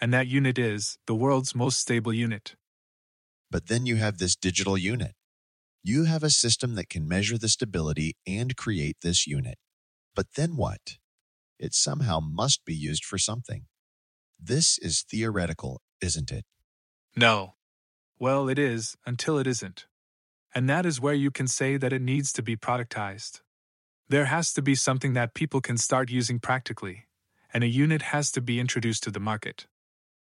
And 0.02 0.14
that 0.14 0.28
unit 0.28 0.58
is 0.58 0.98
the 1.08 1.16
world's 1.16 1.56
most 1.56 1.80
stable 1.80 2.14
unit. 2.14 2.56
But 3.50 3.68
then 3.68 3.86
you 3.86 3.96
have 3.98 4.18
this 4.18 4.36
digital 4.36 4.78
unit. 4.78 5.14
You 5.84 6.06
have 6.06 6.24
a 6.24 6.30
system 6.30 6.76
that 6.76 6.90
can 6.90 7.08
measure 7.08 7.38
the 7.38 7.48
stability 7.48 8.18
and 8.26 8.58
create 8.58 8.98
this 9.02 9.28
unit. 9.28 9.58
But 10.16 10.34
then 10.36 10.56
what? 10.56 10.98
It 11.60 11.74
somehow 11.74 12.20
must 12.20 12.66
be 12.66 12.74
used 12.74 13.06
for 13.06 13.18
something. 13.18 13.66
This 14.40 14.78
is 14.80 15.06
theoretical, 15.10 15.82
isn't 16.02 16.32
it? 16.32 16.46
No. 17.16 17.54
Well, 18.20 18.50
it 18.50 18.60
is 18.60 18.96
until 19.06 19.38
it 19.38 19.48
isn't. 19.48 19.86
And 20.54 20.70
that 20.70 20.86
is 20.86 21.02
where 21.02 21.14
you 21.14 21.32
can 21.32 21.48
say 21.48 21.78
that 21.78 21.94
it 21.94 22.02
needs 22.02 22.34
to 22.34 22.42
be 22.42 22.56
productized. 22.56 23.42
There 24.08 24.26
has 24.26 24.54
to 24.54 24.62
be 24.62 24.76
something 24.76 25.14
that 25.14 25.34
people 25.34 25.62
can 25.62 25.78
start 25.78 26.12
using 26.12 26.40
practically, 26.40 27.06
and 27.52 27.64
a 27.64 27.68
unit 27.68 28.04
has 28.14 28.32
to 28.34 28.42
be 28.42 28.60
introduced 28.60 29.02
to 29.04 29.12
the 29.12 29.20
market. 29.20 29.66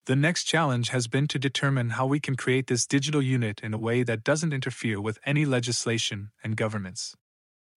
The 0.07 0.17
next 0.17 0.45
challenge 0.45 0.89
has 0.89 1.07
been 1.07 1.29
to 1.29 1.39
determine 1.39 1.91
how 1.91 2.05
we 2.07 2.19
can 2.19 2.35
create 2.35 2.67
this 2.67 2.87
digital 2.87 3.23
unit 3.23 3.61
in 3.61 3.73
a 3.73 3.79
way 3.79 4.03
that 4.03 4.25
doesn't 4.25 4.53
interfere 4.53 5.01
with 5.01 5.21
any 5.25 5.45
legislation 5.45 6.33
and 6.43 6.57
governments. 6.57 7.15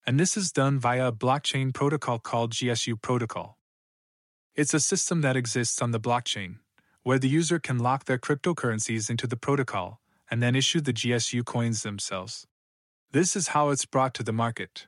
And 0.04 0.20
this 0.20 0.36
is 0.36 0.52
done 0.52 0.80
via 0.80 1.10
a 1.10 1.14
blockchain 1.14 1.72
protocol 1.72 2.18
called 2.18 2.54
GSU 2.54 3.00
Protocol. 3.00 3.60
It's 4.56 4.74
a 4.74 4.80
system 4.80 5.22
that 5.22 5.38
exists 5.38 5.84
on 5.84 5.92
the 5.92 6.00
blockchain, 6.00 6.56
where 7.04 7.20
the 7.20 7.30
user 7.30 7.60
can 7.60 7.78
lock 7.78 8.06
their 8.06 8.18
cryptocurrencies 8.18 9.10
into 9.10 9.28
the 9.28 9.38
protocol 9.38 10.02
and 10.32 10.42
then 10.42 10.56
issue 10.56 10.82
the 10.82 10.94
GSU 10.94 11.46
coins 11.46 11.84
themselves. 11.84 12.48
This 13.12 13.36
is 13.36 13.50
how 13.50 13.70
it's 13.70 13.86
brought 13.86 14.16
to 14.16 14.24
the 14.24 14.34
market. 14.34 14.88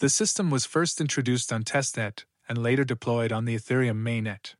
The 0.00 0.08
system 0.08 0.48
was 0.50 0.64
first 0.64 1.00
introduced 1.00 1.52
on 1.52 1.64
testnet 1.64 2.22
and 2.48 2.56
later 2.56 2.84
deployed 2.84 3.32
on 3.32 3.46
the 3.46 3.56
Ethereum 3.56 4.00
mainnet. 4.00 4.54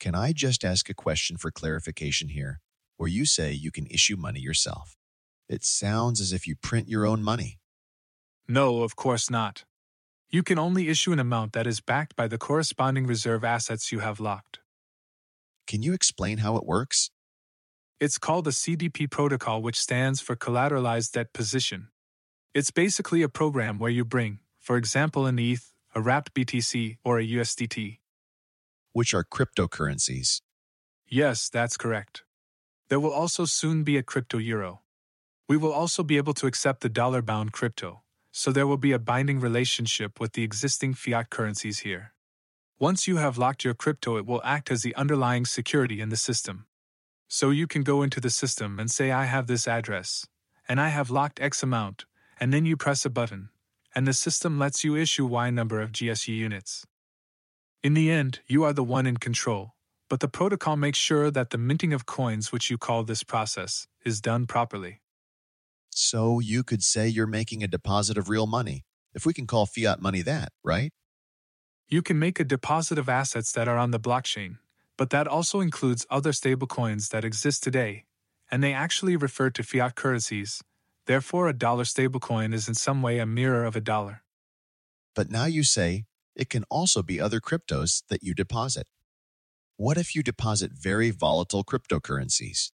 Can 0.00 0.16
I 0.16 0.32
just 0.32 0.64
ask 0.64 0.90
a 0.90 0.94
question 0.94 1.36
for 1.36 1.52
clarification 1.52 2.30
here, 2.30 2.60
where 2.96 3.08
you 3.08 3.26
say 3.26 3.52
you 3.52 3.70
can 3.70 3.86
issue 3.86 4.16
money 4.16 4.40
yourself? 4.40 4.96
It 5.48 5.62
sounds 5.62 6.20
as 6.20 6.32
if 6.32 6.48
you 6.48 6.56
print 6.56 6.88
your 6.88 7.06
own 7.06 7.22
money. 7.22 7.60
No, 8.48 8.82
of 8.82 8.96
course 8.96 9.30
not. 9.30 9.64
You 10.28 10.42
can 10.42 10.58
only 10.58 10.88
issue 10.88 11.12
an 11.12 11.20
amount 11.20 11.52
that 11.52 11.68
is 11.68 11.80
backed 11.80 12.16
by 12.16 12.26
the 12.26 12.38
corresponding 12.38 13.06
reserve 13.06 13.44
assets 13.44 13.92
you 13.92 14.00
have 14.00 14.18
locked. 14.18 14.58
Can 15.68 15.84
you 15.84 15.92
explain 15.92 16.38
how 16.38 16.56
it 16.56 16.66
works? 16.66 17.10
It's 18.00 18.18
called 18.18 18.48
a 18.48 18.50
CDP 18.50 19.08
protocol, 19.08 19.62
which 19.62 19.78
stands 19.78 20.20
for 20.20 20.34
Collateralized 20.34 21.12
Debt 21.12 21.32
Position. 21.32 21.88
It's 22.52 22.72
basically 22.72 23.22
a 23.22 23.28
program 23.28 23.78
where 23.78 23.92
you 23.92 24.04
bring, 24.04 24.40
for 24.58 24.76
example, 24.76 25.24
an 25.24 25.38
ETH, 25.38 25.72
a 25.94 26.00
wrapped 26.00 26.34
BTC, 26.34 26.96
or 27.04 27.20
a 27.20 27.24
USDT. 27.24 27.98
Which 28.92 29.14
are 29.14 29.22
cryptocurrencies. 29.22 30.40
Yes, 31.06 31.48
that's 31.48 31.76
correct. 31.76 32.24
There 32.88 32.98
will 32.98 33.12
also 33.12 33.44
soon 33.44 33.84
be 33.84 33.96
a 33.96 34.02
crypto 34.02 34.38
euro. 34.38 34.80
We 35.48 35.56
will 35.56 35.72
also 35.72 36.02
be 36.02 36.16
able 36.16 36.34
to 36.34 36.48
accept 36.48 36.80
the 36.80 36.88
dollar 36.88 37.22
bound 37.22 37.52
crypto, 37.52 38.02
so 38.32 38.50
there 38.50 38.66
will 38.66 38.76
be 38.76 38.90
a 38.90 38.98
binding 38.98 39.38
relationship 39.38 40.18
with 40.18 40.32
the 40.32 40.42
existing 40.42 40.94
fiat 40.94 41.30
currencies 41.30 41.80
here. 41.80 42.14
Once 42.80 43.06
you 43.06 43.18
have 43.18 43.38
locked 43.38 43.62
your 43.62 43.74
crypto, 43.74 44.16
it 44.16 44.26
will 44.26 44.42
act 44.42 44.72
as 44.72 44.82
the 44.82 44.96
underlying 44.96 45.46
security 45.46 46.00
in 46.00 46.08
the 46.08 46.16
system. 46.16 46.66
So 47.28 47.50
you 47.50 47.68
can 47.68 47.84
go 47.84 48.02
into 48.02 48.20
the 48.20 48.30
system 48.30 48.80
and 48.80 48.90
say, 48.90 49.12
I 49.12 49.26
have 49.26 49.46
this 49.46 49.68
address, 49.68 50.26
and 50.68 50.80
I 50.80 50.88
have 50.88 51.10
locked 51.10 51.40
X 51.40 51.62
amount, 51.62 52.06
and 52.40 52.52
then 52.52 52.64
you 52.64 52.76
press 52.76 53.04
a 53.04 53.10
button, 53.10 53.50
and 53.94 54.08
the 54.08 54.14
system 54.14 54.58
lets 54.58 54.82
you 54.82 54.96
issue 54.96 55.26
Y 55.26 55.50
number 55.50 55.80
of 55.80 55.92
GSU 55.92 56.34
units. 56.34 56.86
In 57.82 57.94
the 57.94 58.10
end, 58.10 58.40
you 58.46 58.64
are 58.64 58.72
the 58.72 58.82
one 58.82 59.06
in 59.06 59.18
control, 59.18 59.74
but 60.08 60.20
the 60.20 60.28
protocol 60.28 60.76
makes 60.76 60.98
sure 60.98 61.30
that 61.30 61.50
the 61.50 61.58
minting 61.58 61.92
of 61.92 62.06
coins, 62.06 62.50
which 62.50 62.70
you 62.70 62.78
call 62.78 63.04
this 63.04 63.22
process, 63.22 63.86
is 64.04 64.20
done 64.20 64.46
properly. 64.46 65.00
So 65.90 66.40
you 66.40 66.62
could 66.62 66.82
say 66.82 67.08
you're 67.08 67.26
making 67.26 67.62
a 67.62 67.68
deposit 67.68 68.16
of 68.16 68.28
real 68.28 68.46
money, 68.46 68.84
if 69.14 69.26
we 69.26 69.32
can 69.32 69.46
call 69.46 69.66
fiat 69.66 70.00
money 70.00 70.22
that, 70.22 70.52
right? 70.64 70.92
You 71.88 72.02
can 72.02 72.18
make 72.18 72.38
a 72.38 72.44
deposit 72.44 72.98
of 72.98 73.08
assets 73.08 73.52
that 73.52 73.68
are 73.68 73.76
on 73.76 73.90
the 73.90 74.00
blockchain, 74.00 74.58
but 74.96 75.10
that 75.10 75.26
also 75.26 75.60
includes 75.60 76.06
other 76.08 76.30
stablecoins 76.30 77.08
that 77.10 77.24
exist 77.24 77.62
today, 77.62 78.04
and 78.50 78.62
they 78.62 78.72
actually 78.72 79.16
refer 79.16 79.50
to 79.50 79.62
fiat 79.62 79.94
currencies. 79.94 80.62
Therefore, 81.06 81.48
a 81.48 81.52
dollar 81.52 81.84
stablecoin 81.84 82.54
is 82.54 82.68
in 82.68 82.74
some 82.74 83.02
way 83.02 83.18
a 83.18 83.26
mirror 83.26 83.64
of 83.64 83.76
a 83.76 83.80
dollar. 83.80 84.22
But 85.14 85.30
now 85.30 85.46
you 85.46 85.64
say 85.64 86.04
it 86.36 86.48
can 86.50 86.64
also 86.70 87.02
be 87.02 87.20
other 87.20 87.40
cryptos 87.40 88.02
that 88.08 88.22
you 88.22 88.34
deposit. 88.34 88.86
What 89.76 89.98
if 89.98 90.14
you 90.14 90.22
deposit 90.22 90.72
very 90.72 91.10
volatile 91.10 91.64
cryptocurrencies? 91.64 92.70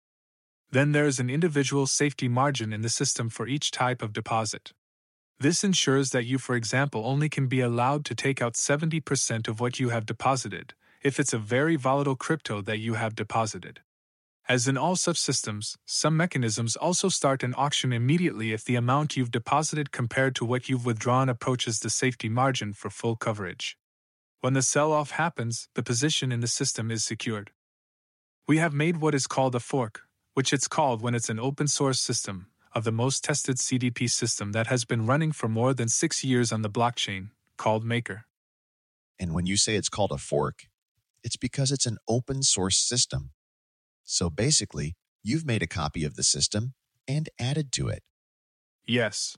Then 0.72 0.92
there 0.92 1.06
is 1.06 1.20
an 1.20 1.30
individual 1.30 1.88
safety 1.88 2.28
margin 2.28 2.74
in 2.74 2.82
the 2.82 2.90
system 2.90 3.30
for 3.30 3.48
each 3.48 3.72
type 3.72 4.02
of 4.02 4.12
deposit. 4.12 4.74
This 5.40 5.64
ensures 5.64 6.12
that 6.12 6.26
you, 6.26 6.38
for 6.38 6.56
example, 6.56 7.06
only 7.06 7.30
can 7.30 7.48
be 7.48 7.62
allowed 7.62 8.06
to 8.06 8.16
take 8.16 8.42
out 8.42 8.54
70% 8.54 9.48
of 9.48 9.60
what 9.60 9.80
you 9.80 9.90
have 9.90 10.06
deposited 10.06 10.74
if 11.04 11.20
it's 11.20 11.34
a 11.34 11.38
very 11.38 11.76
volatile 11.76 12.16
crypto 12.16 12.62
that 12.62 12.80
you 12.80 12.96
have 12.96 13.16
deposited. 13.16 13.82
As 14.48 14.68
in 14.68 14.78
all 14.78 14.96
such 14.96 15.18
systems, 15.18 15.76
some 15.86 16.16
mechanisms 16.16 16.76
also 16.76 17.10
start 17.10 17.42
an 17.42 17.56
auction 17.58 17.92
immediately 17.92 18.54
if 18.54 18.64
the 18.64 18.76
amount 18.76 19.18
you've 19.18 19.32
deposited 19.32 19.92
compared 19.92 20.36
to 20.36 20.46
what 20.46 20.70
you've 20.70 20.86
withdrawn 20.86 21.30
approaches 21.30 21.80
the 21.80 21.90
safety 21.90 22.30
margin 22.30 22.72
for 22.72 22.92
full 22.92 23.16
coverage. 23.16 23.76
When 24.42 24.54
the 24.54 24.62
sell 24.62 24.92
off 24.92 25.10
happens, 25.12 25.68
the 25.74 25.82
position 25.82 26.32
in 26.32 26.42
the 26.42 26.48
system 26.48 26.92
is 26.92 27.04
secured. 27.04 27.50
We 28.48 28.60
have 28.60 28.72
made 28.72 28.98
what 28.98 29.16
is 29.16 29.26
called 29.26 29.56
a 29.56 29.60
fork, 29.60 30.02
which 30.36 30.54
it's 30.54 30.68
called 30.68 31.02
when 31.02 31.16
it's 31.16 31.30
an 31.30 31.40
open 31.40 31.68
source 31.68 32.00
system, 32.00 32.46
of 32.76 32.84
the 32.84 32.92
most 32.92 33.24
tested 33.24 33.58
CDP 33.58 34.08
system 34.08 34.52
that 34.52 34.68
has 34.68 34.86
been 34.86 35.08
running 35.08 35.32
for 35.32 35.50
more 35.50 35.74
than 35.74 35.88
six 35.88 36.24
years 36.24 36.52
on 36.52 36.62
the 36.62 36.70
blockchain, 36.70 37.30
called 37.58 37.84
Maker. 37.84 38.26
And 39.18 39.34
when 39.34 39.48
you 39.48 39.58
say 39.58 39.76
it's 39.76 39.90
called 39.90 40.12
a 40.12 40.20
fork, 40.20 40.68
it's 41.24 41.38
because 41.38 41.72
it's 41.72 41.88
an 41.88 41.98
open 42.08 42.44
source 42.44 42.78
system. 42.78 43.32
So 44.06 44.30
basically, 44.30 44.96
you've 45.24 45.46
made 45.46 45.64
a 45.64 45.68
copy 45.68 46.06
of 46.06 46.16
the 46.16 46.24
system 46.24 46.74
and 47.08 47.28
added 47.40 47.72
to 47.74 47.88
it. 47.88 48.04
Yes. 48.86 49.36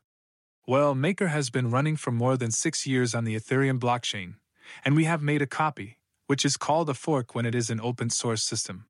Well, 0.68 0.94
Maker 0.94 1.28
has 1.28 1.50
been 1.50 1.72
running 1.72 1.96
for 1.96 2.12
more 2.12 2.36
than 2.36 2.52
six 2.52 2.86
years 2.86 3.16
on 3.16 3.24
the 3.24 3.36
Ethereum 3.36 3.80
blockchain, 3.80 4.36
and 4.84 4.96
we 4.96 5.06
have 5.06 5.22
made 5.22 5.42
a 5.42 5.48
copy, 5.48 5.98
which 6.28 6.44
is 6.44 6.58
called 6.58 6.90
a 6.90 6.94
fork 6.94 7.34
when 7.34 7.46
it 7.46 7.56
is 7.56 7.70
an 7.70 7.80
open 7.80 8.10
source 8.10 8.44
system. 8.44 8.86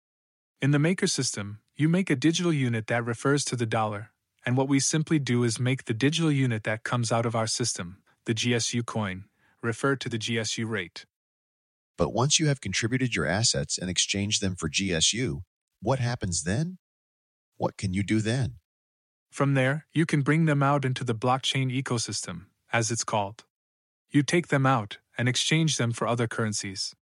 In 0.60 0.72
the 0.72 0.80
Maker 0.80 1.06
system, 1.06 1.60
you 1.76 1.88
make 1.88 2.10
a 2.10 2.16
digital 2.16 2.52
unit 2.52 2.88
that 2.88 3.06
refers 3.06 3.46
to 3.46 3.56
the 3.56 3.68
dollar, 3.68 4.10
and 4.44 4.58
what 4.58 4.68
we 4.68 4.80
simply 4.80 5.20
do 5.20 5.44
is 5.44 5.60
make 5.60 5.86
the 5.86 5.94
digital 5.94 6.32
unit 6.32 6.64
that 6.64 6.84
comes 6.84 7.12
out 7.12 7.28
of 7.28 7.36
our 7.36 7.46
system, 7.46 8.02
the 8.26 8.34
GSU 8.34 8.84
coin, 8.84 9.26
refer 9.62 9.96
to 9.96 10.10
the 10.10 10.18
GSU 10.18 10.68
rate. 10.68 11.06
But 11.96 12.14
once 12.14 12.40
you 12.40 12.48
have 12.48 12.62
contributed 12.62 13.16
your 13.16 13.28
assets 13.28 13.78
and 13.78 13.90
exchanged 13.90 14.42
them 14.42 14.56
for 14.56 14.70
GSU, 14.70 15.42
what 15.82 16.00
happens 16.00 16.44
then? 16.44 16.78
What 17.58 17.78
can 17.78 17.94
you 17.94 18.04
do 18.04 18.20
then? 18.20 18.56
From 19.32 19.54
there, 19.54 19.86
you 19.94 20.06
can 20.06 20.22
bring 20.22 20.46
them 20.46 20.64
out 20.64 20.86
into 20.86 21.04
the 21.04 21.16
blockchain 21.16 21.72
ecosystem, 21.72 22.46
as 22.72 22.92
it's 22.92 23.04
called. 23.04 23.44
You 24.10 24.24
take 24.24 24.48
them 24.48 24.66
out 24.66 24.98
and 25.18 25.28
exchange 25.28 25.78
them 25.78 25.92
for 25.92 26.08
other 26.08 26.28
currencies. 26.28 26.96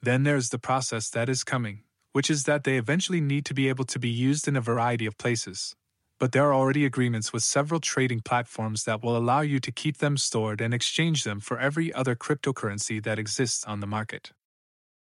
Then 0.00 0.22
there's 0.22 0.48
the 0.48 0.58
process 0.58 1.10
that 1.10 1.28
is 1.28 1.44
coming, 1.44 1.82
which 2.12 2.30
is 2.30 2.44
that 2.44 2.64
they 2.64 2.76
eventually 2.76 3.20
need 3.20 3.44
to 3.46 3.54
be 3.54 3.68
able 3.68 3.84
to 3.84 3.98
be 3.98 4.08
used 4.08 4.48
in 4.48 4.56
a 4.56 4.60
variety 4.60 5.06
of 5.06 5.18
places, 5.18 5.74
but 6.18 6.32
there 6.32 6.44
are 6.44 6.54
already 6.54 6.84
agreements 6.84 7.32
with 7.32 7.42
several 7.42 7.80
trading 7.80 8.20
platforms 8.20 8.84
that 8.84 9.02
will 9.02 9.16
allow 9.16 9.40
you 9.40 9.60
to 9.60 9.70
keep 9.70 9.98
them 9.98 10.16
stored 10.16 10.60
and 10.60 10.74
exchange 10.74 11.24
them 11.24 11.38
for 11.38 11.58
every 11.58 11.92
other 11.92 12.16
cryptocurrency 12.16 13.02
that 13.02 13.18
exists 13.18 13.64
on 13.64 13.80
the 13.80 13.86
market. 13.86 14.32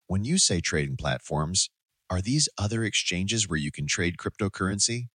When 0.06 0.24
you 0.24 0.38
say 0.38 0.60
trading 0.60 0.96
platforms, 0.96 1.68
are 2.10 2.20
these 2.20 2.48
other 2.56 2.84
exchanges 2.84 3.48
where 3.48 3.58
you 3.58 3.70
can 3.70 3.86
trade 3.86 4.16
cryptocurrency? 4.16 5.08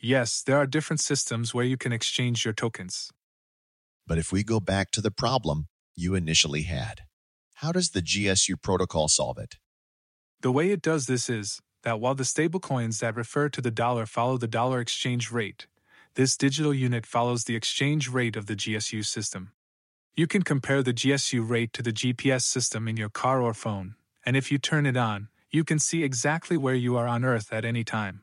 Yes, 0.00 0.42
there 0.42 0.56
are 0.56 0.66
different 0.66 1.00
systems 1.00 1.52
where 1.52 1.64
you 1.64 1.76
can 1.76 1.92
exchange 1.92 2.44
your 2.44 2.54
tokens. 2.54 3.10
But 4.06 4.18
if 4.18 4.32
we 4.32 4.42
go 4.42 4.60
back 4.60 4.90
to 4.92 5.00
the 5.00 5.10
problem 5.10 5.68
you 5.94 6.14
initially 6.14 6.62
had, 6.62 7.02
how 7.54 7.72
does 7.72 7.90
the 7.90 8.02
GSU 8.02 8.60
protocol 8.62 9.08
solve 9.08 9.38
it? 9.38 9.56
The 10.40 10.52
way 10.52 10.70
it 10.70 10.82
does 10.82 11.06
this 11.06 11.28
is 11.28 11.60
that 11.82 12.00
while 12.00 12.14
the 12.14 12.24
stablecoins 12.24 13.00
that 13.00 13.16
refer 13.16 13.48
to 13.48 13.60
the 13.60 13.70
dollar 13.70 14.06
follow 14.06 14.38
the 14.38 14.46
dollar 14.46 14.80
exchange 14.80 15.32
rate, 15.32 15.66
this 16.14 16.36
digital 16.36 16.72
unit 16.72 17.06
follows 17.06 17.44
the 17.44 17.56
exchange 17.56 18.08
rate 18.08 18.36
of 18.36 18.46
the 18.46 18.56
GSU 18.56 19.04
system. 19.04 19.52
You 20.16 20.26
can 20.26 20.42
compare 20.42 20.82
the 20.82 20.94
GSU 20.94 21.48
rate 21.48 21.72
to 21.74 21.82
the 21.82 21.92
GPS 21.92 22.42
system 22.42 22.88
in 22.88 22.96
your 22.96 23.08
car 23.08 23.40
or 23.40 23.54
phone, 23.54 23.94
and 24.24 24.36
if 24.36 24.50
you 24.50 24.58
turn 24.58 24.86
it 24.86 24.96
on, 24.96 25.28
you 25.50 25.64
can 25.64 25.78
see 25.78 26.04
exactly 26.04 26.56
where 26.56 26.74
you 26.74 26.96
are 26.96 27.06
on 27.06 27.24
Earth 27.24 27.52
at 27.52 27.64
any 27.64 27.82
time. 27.82 28.22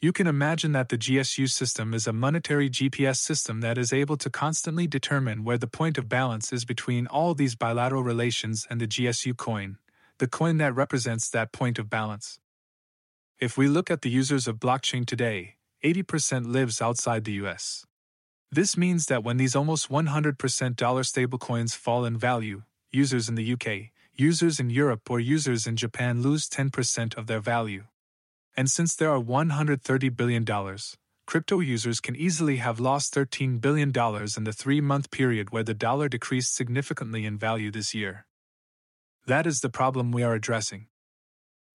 You 0.00 0.12
can 0.12 0.26
imagine 0.26 0.72
that 0.72 0.88
the 0.88 0.98
GSU 0.98 1.48
system 1.48 1.94
is 1.94 2.06
a 2.06 2.12
monetary 2.12 2.68
GPS 2.68 3.16
system 3.16 3.60
that 3.60 3.78
is 3.78 3.92
able 3.92 4.16
to 4.18 4.28
constantly 4.28 4.86
determine 4.86 5.44
where 5.44 5.56
the 5.56 5.66
point 5.66 5.96
of 5.96 6.08
balance 6.08 6.52
is 6.52 6.64
between 6.64 7.06
all 7.06 7.34
these 7.34 7.54
bilateral 7.54 8.02
relations 8.02 8.66
and 8.68 8.80
the 8.80 8.86
GSU 8.86 9.36
coin, 9.36 9.78
the 10.18 10.26
coin 10.26 10.58
that 10.58 10.74
represents 10.74 11.30
that 11.30 11.52
point 11.52 11.78
of 11.78 11.88
balance. 11.88 12.38
If 13.38 13.56
we 13.56 13.68
look 13.68 13.90
at 13.90 14.02
the 14.02 14.10
users 14.10 14.46
of 14.46 14.56
blockchain 14.56 15.06
today, 15.06 15.54
80% 15.84 16.52
lives 16.52 16.82
outside 16.82 17.24
the 17.24 17.40
US. 17.44 17.86
This 18.50 18.76
means 18.76 19.06
that 19.06 19.24
when 19.24 19.36
these 19.36 19.56
almost 19.56 19.88
100% 19.88 20.76
dollar 20.76 21.02
stablecoins 21.02 21.74
fall 21.74 22.04
in 22.04 22.18
value, 22.18 22.62
users 22.90 23.28
in 23.28 23.36
the 23.36 23.52
UK, 23.52 23.93
users 24.16 24.60
in 24.60 24.70
Europe, 24.70 25.10
or 25.10 25.18
users 25.18 25.66
in 25.66 25.76
Japan 25.76 26.22
lose 26.22 26.48
10% 26.48 27.16
of 27.16 27.26
their 27.26 27.40
value. 27.40 27.84
And 28.56 28.70
since 28.70 28.94
there 28.94 29.10
are 29.10 29.20
$130 29.20 30.16
billion, 30.16 30.46
crypto 31.26 31.60
users 31.60 32.00
can 32.00 32.14
easily 32.14 32.58
have 32.58 32.78
lost 32.78 33.14
$13 33.14 33.60
billion 33.60 33.88
in 33.88 34.44
the 34.44 34.52
three 34.52 34.80
month 34.80 35.10
period 35.10 35.50
where 35.50 35.64
the 35.64 35.74
dollar 35.74 36.08
decreased 36.08 36.54
significantly 36.54 37.24
in 37.26 37.36
value 37.36 37.70
this 37.70 37.94
year. 37.94 38.26
That 39.26 39.46
is 39.46 39.60
the 39.60 39.70
problem 39.70 40.12
we 40.12 40.22
are 40.22 40.34
addressing. 40.34 40.86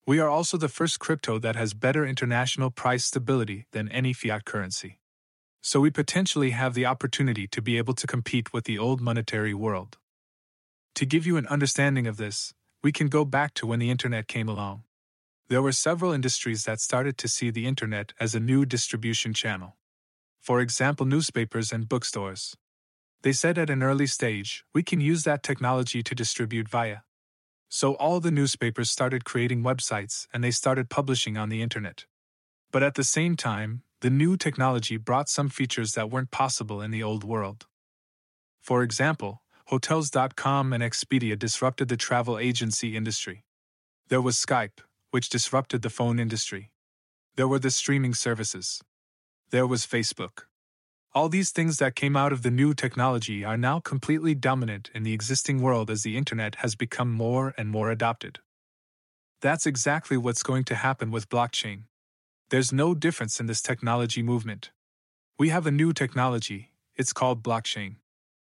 We 0.06 0.20
are 0.20 0.30
also 0.30 0.58
the 0.58 0.70
first 0.70 1.00
crypto 1.00 1.40
that 1.40 1.56
has 1.56 1.74
better 1.74 2.06
international 2.06 2.72
price 2.72 3.06
stability 3.06 3.66
than 3.72 3.90
any 3.90 4.14
fiat 4.14 4.46
currency. 4.46 5.00
So 5.62 5.82
we 5.82 5.92
potentially 5.92 6.52
have 6.52 6.74
the 6.74 6.86
opportunity 6.86 7.48
to 7.48 7.62
be 7.62 7.78
able 7.78 7.94
to 7.96 8.08
compete 8.08 8.54
with 8.54 8.64
the 8.64 8.80
old 8.80 9.02
monetary 9.02 9.54
world. 9.54 9.98
To 11.00 11.06
give 11.06 11.26
you 11.26 11.38
an 11.38 11.48
understanding 11.48 12.08
of 12.08 12.18
this, 12.18 12.54
we 12.84 12.92
can 12.92 13.08
go 13.08 13.24
back 13.24 13.54
to 13.54 13.66
when 13.66 13.80
the 13.80 13.90
internet 13.90 14.28
came 14.28 14.50
along. 14.50 14.84
There 15.48 15.62
were 15.62 15.72
several 15.72 16.12
industries 16.12 16.66
that 16.66 16.82
started 16.82 17.18
to 17.20 17.30
see 17.30 17.52
the 17.52 17.66
internet 17.66 18.12
as 18.20 18.36
a 18.36 18.40
new 18.42 18.66
distribution 18.66 19.34
channel. 19.34 19.78
For 20.42 20.60
example, 20.60 21.06
newspapers 21.06 21.72
and 21.72 21.88
bookstores. 21.88 22.58
They 23.22 23.32
said 23.32 23.58
at 23.58 23.70
an 23.70 23.82
early 23.82 24.08
stage, 24.08 24.66
we 24.74 24.84
can 24.84 25.00
use 25.00 25.24
that 25.24 25.42
technology 25.42 26.04
to 26.04 26.14
distribute 26.14 26.68
via. 26.68 27.04
So 27.70 27.94
all 27.94 28.20
the 28.20 28.30
newspapers 28.30 28.92
started 28.92 29.24
creating 29.24 29.64
websites 29.64 30.28
and 30.34 30.44
they 30.44 30.52
started 30.52 30.90
publishing 30.90 31.38
on 31.38 31.48
the 31.48 31.62
internet. 31.62 32.08
But 32.74 32.84
at 32.84 32.96
the 32.96 33.06
same 33.06 33.38
time, 33.38 33.84
the 34.02 34.10
new 34.10 34.36
technology 34.36 34.98
brought 34.98 35.30
some 35.30 35.48
features 35.48 35.94
that 35.94 36.10
weren't 36.10 36.32
possible 36.32 36.82
in 36.82 36.92
the 36.92 37.04
old 37.04 37.24
world. 37.24 37.68
For 38.60 38.84
example, 38.84 39.44
Hotels.com 39.70 40.74
and 40.74 40.82
Expedia 40.82 41.38
disrupted 41.38 41.90
the 41.90 41.96
travel 41.96 42.40
agency 42.40 42.98
industry. 42.98 43.44
There 44.08 44.20
was 44.20 44.36
Skype, 44.36 44.80
which 45.12 45.30
disrupted 45.30 45.84
the 45.84 45.92
phone 45.92 46.18
industry. 46.18 46.72
There 47.36 47.48
were 47.48 47.60
the 47.60 47.70
streaming 47.70 48.16
services. 48.16 48.82
There 49.52 49.68
was 49.68 49.86
Facebook. 49.86 50.46
All 51.14 51.30
these 51.30 51.52
things 51.52 51.78
that 51.78 51.96
came 51.96 52.18
out 52.18 52.34
of 52.34 52.42
the 52.42 52.50
new 52.50 52.74
technology 52.74 53.46
are 53.46 53.58
now 53.58 53.80
completely 53.80 54.34
dominant 54.34 54.90
in 54.96 55.04
the 55.04 55.14
existing 55.14 55.62
world 55.62 55.92
as 55.92 56.02
the 56.02 56.18
internet 56.18 56.56
has 56.56 56.74
become 56.74 57.12
more 57.12 57.54
and 57.56 57.70
more 57.70 57.92
adopted. 57.92 58.40
That's 59.40 59.68
exactly 59.68 60.18
what's 60.18 60.42
going 60.42 60.64
to 60.64 60.76
happen 60.76 61.12
with 61.12 61.30
blockchain. 61.30 61.84
There's 62.50 62.74
no 62.74 62.96
difference 62.96 63.40
in 63.40 63.46
this 63.46 63.62
technology 63.62 64.24
movement. 64.24 64.72
We 65.38 65.50
have 65.50 65.68
a 65.68 65.72
new 65.72 65.94
technology, 65.94 66.72
it's 66.96 67.14
called 67.14 67.44
blockchain. 67.44 67.98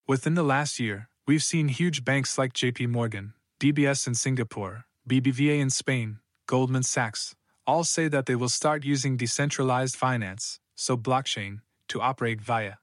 Within 0.09 0.35
the 0.35 0.43
last 0.43 0.81
year, 0.81 1.09
we've 1.29 1.45
seen 1.45 1.69
huge 1.69 2.05
banks 2.05 2.37
like 2.37 2.53
JP 2.55 2.89
Morgan, 2.89 3.35
DBS 3.61 4.09
in 4.09 4.17
Singapore, 4.17 4.85
BBVA 5.09 5.61
in 5.61 5.71
Spain, 5.71 6.19
Goldman 6.49 6.83
Sachs, 6.83 7.37
all 7.69 7.85
say 7.85 8.09
that 8.09 8.27
they 8.27 8.35
will 8.35 8.49
start 8.49 8.85
using 8.85 9.17
decentralized 9.17 9.95
finance, 9.95 10.59
so 10.75 10.97
blockchain, 10.97 11.61
to 11.87 12.01
operate 12.01 12.41
via. 12.41 12.79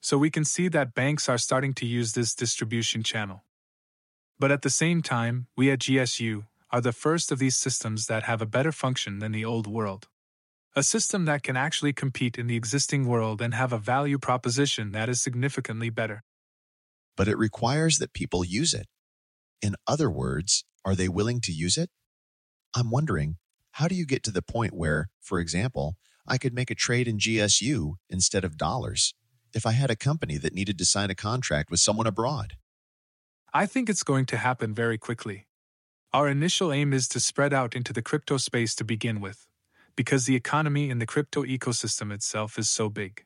So 0.00 0.18
we 0.18 0.30
can 0.30 0.44
see 0.44 0.66
that 0.66 0.94
banks 0.94 1.28
are 1.28 1.38
starting 1.38 1.74
to 1.74 1.86
use 1.86 2.14
this 2.14 2.34
distribution 2.34 3.04
channel. 3.04 3.44
But 4.36 4.50
at 4.50 4.62
the 4.62 4.70
same 4.70 5.00
time, 5.00 5.46
we 5.56 5.70
at 5.70 5.78
GSU 5.78 6.46
are 6.72 6.80
the 6.80 6.92
first 6.92 7.30
of 7.30 7.38
these 7.38 7.56
systems 7.56 8.06
that 8.06 8.24
have 8.24 8.42
a 8.42 8.46
better 8.46 8.72
function 8.72 9.20
than 9.20 9.30
the 9.30 9.44
old 9.44 9.68
world. 9.68 10.08
A 10.74 10.82
system 10.82 11.24
that 11.26 11.44
can 11.44 11.56
actually 11.56 11.92
compete 11.92 12.36
in 12.36 12.48
the 12.48 12.56
existing 12.56 13.06
world 13.06 13.40
and 13.40 13.54
have 13.54 13.72
a 13.72 13.78
value 13.78 14.18
proposition 14.18 14.90
that 14.90 15.08
is 15.08 15.22
significantly 15.22 15.88
better. 15.88 16.24
But 17.18 17.28
it 17.28 17.36
requires 17.36 17.98
that 17.98 18.14
people 18.14 18.44
use 18.44 18.72
it. 18.72 18.86
In 19.60 19.74
other 19.88 20.08
words, 20.08 20.64
are 20.84 20.94
they 20.94 21.08
willing 21.08 21.40
to 21.42 21.52
use 21.52 21.76
it? 21.76 21.90
I'm 22.74 22.90
wondering, 22.90 23.36
how 23.72 23.88
do 23.88 23.96
you 23.96 24.06
get 24.06 24.22
to 24.22 24.30
the 24.30 24.40
point 24.40 24.72
where, 24.72 25.10
for 25.20 25.40
example, 25.40 25.96
I 26.26 26.38
could 26.38 26.54
make 26.54 26.70
a 26.70 26.76
trade 26.76 27.08
in 27.08 27.18
GSU 27.18 27.94
instead 28.08 28.44
of 28.44 28.56
dollars 28.56 29.14
if 29.52 29.66
I 29.66 29.72
had 29.72 29.90
a 29.90 29.96
company 29.96 30.36
that 30.38 30.54
needed 30.54 30.78
to 30.78 30.84
sign 30.84 31.10
a 31.10 31.14
contract 31.16 31.70
with 31.70 31.80
someone 31.80 32.06
abroad. 32.06 32.54
I 33.52 33.66
think 33.66 33.88
it's 33.88 34.04
going 34.04 34.26
to 34.26 34.36
happen 34.36 34.72
very 34.72 34.98
quickly. 34.98 35.48
Our 36.12 36.28
initial 36.28 36.72
aim 36.72 36.92
is 36.92 37.08
to 37.08 37.20
spread 37.20 37.52
out 37.52 37.74
into 37.74 37.92
the 37.92 38.02
crypto 38.02 38.36
space 38.36 38.74
to 38.76 38.84
begin 38.84 39.20
with, 39.20 39.46
because 39.96 40.26
the 40.26 40.36
economy 40.36 40.88
and 40.88 41.00
the 41.00 41.06
crypto 41.06 41.42
ecosystem 41.42 42.12
itself 42.12 42.58
is 42.58 42.70
so 42.70 42.88
big. 42.88 43.24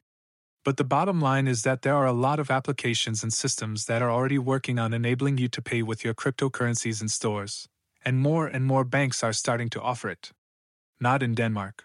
But 0.64 0.77
the 0.77 0.85
bottom 0.85 1.20
line 1.20 1.48
is 1.48 1.62
that 1.62 1.83
there 1.83 1.96
are 1.96 2.07
a 2.07 2.12
lot 2.12 2.38
of 2.38 2.51
applications 2.51 3.25
and 3.25 3.33
systems 3.33 3.87
that 3.87 4.01
are 4.01 4.11
already 4.11 4.38
working 4.38 4.79
on 4.79 4.94
enabling 4.94 5.38
you 5.38 5.48
to 5.48 5.62
pay 5.62 5.83
with 5.83 6.05
your 6.05 6.14
cryptocurrencies 6.14 7.03
in 7.03 7.09
stores, 7.09 7.68
and 8.05 8.20
more 8.20 8.46
and 8.46 8.64
more 8.64 8.85
banks 8.85 9.25
are 9.25 9.33
starting 9.33 9.68
to 9.70 9.83
offer 9.83 10.09
it. 10.09 10.31
Not 11.01 11.22
in 11.22 11.35
Denmark. 11.35 11.85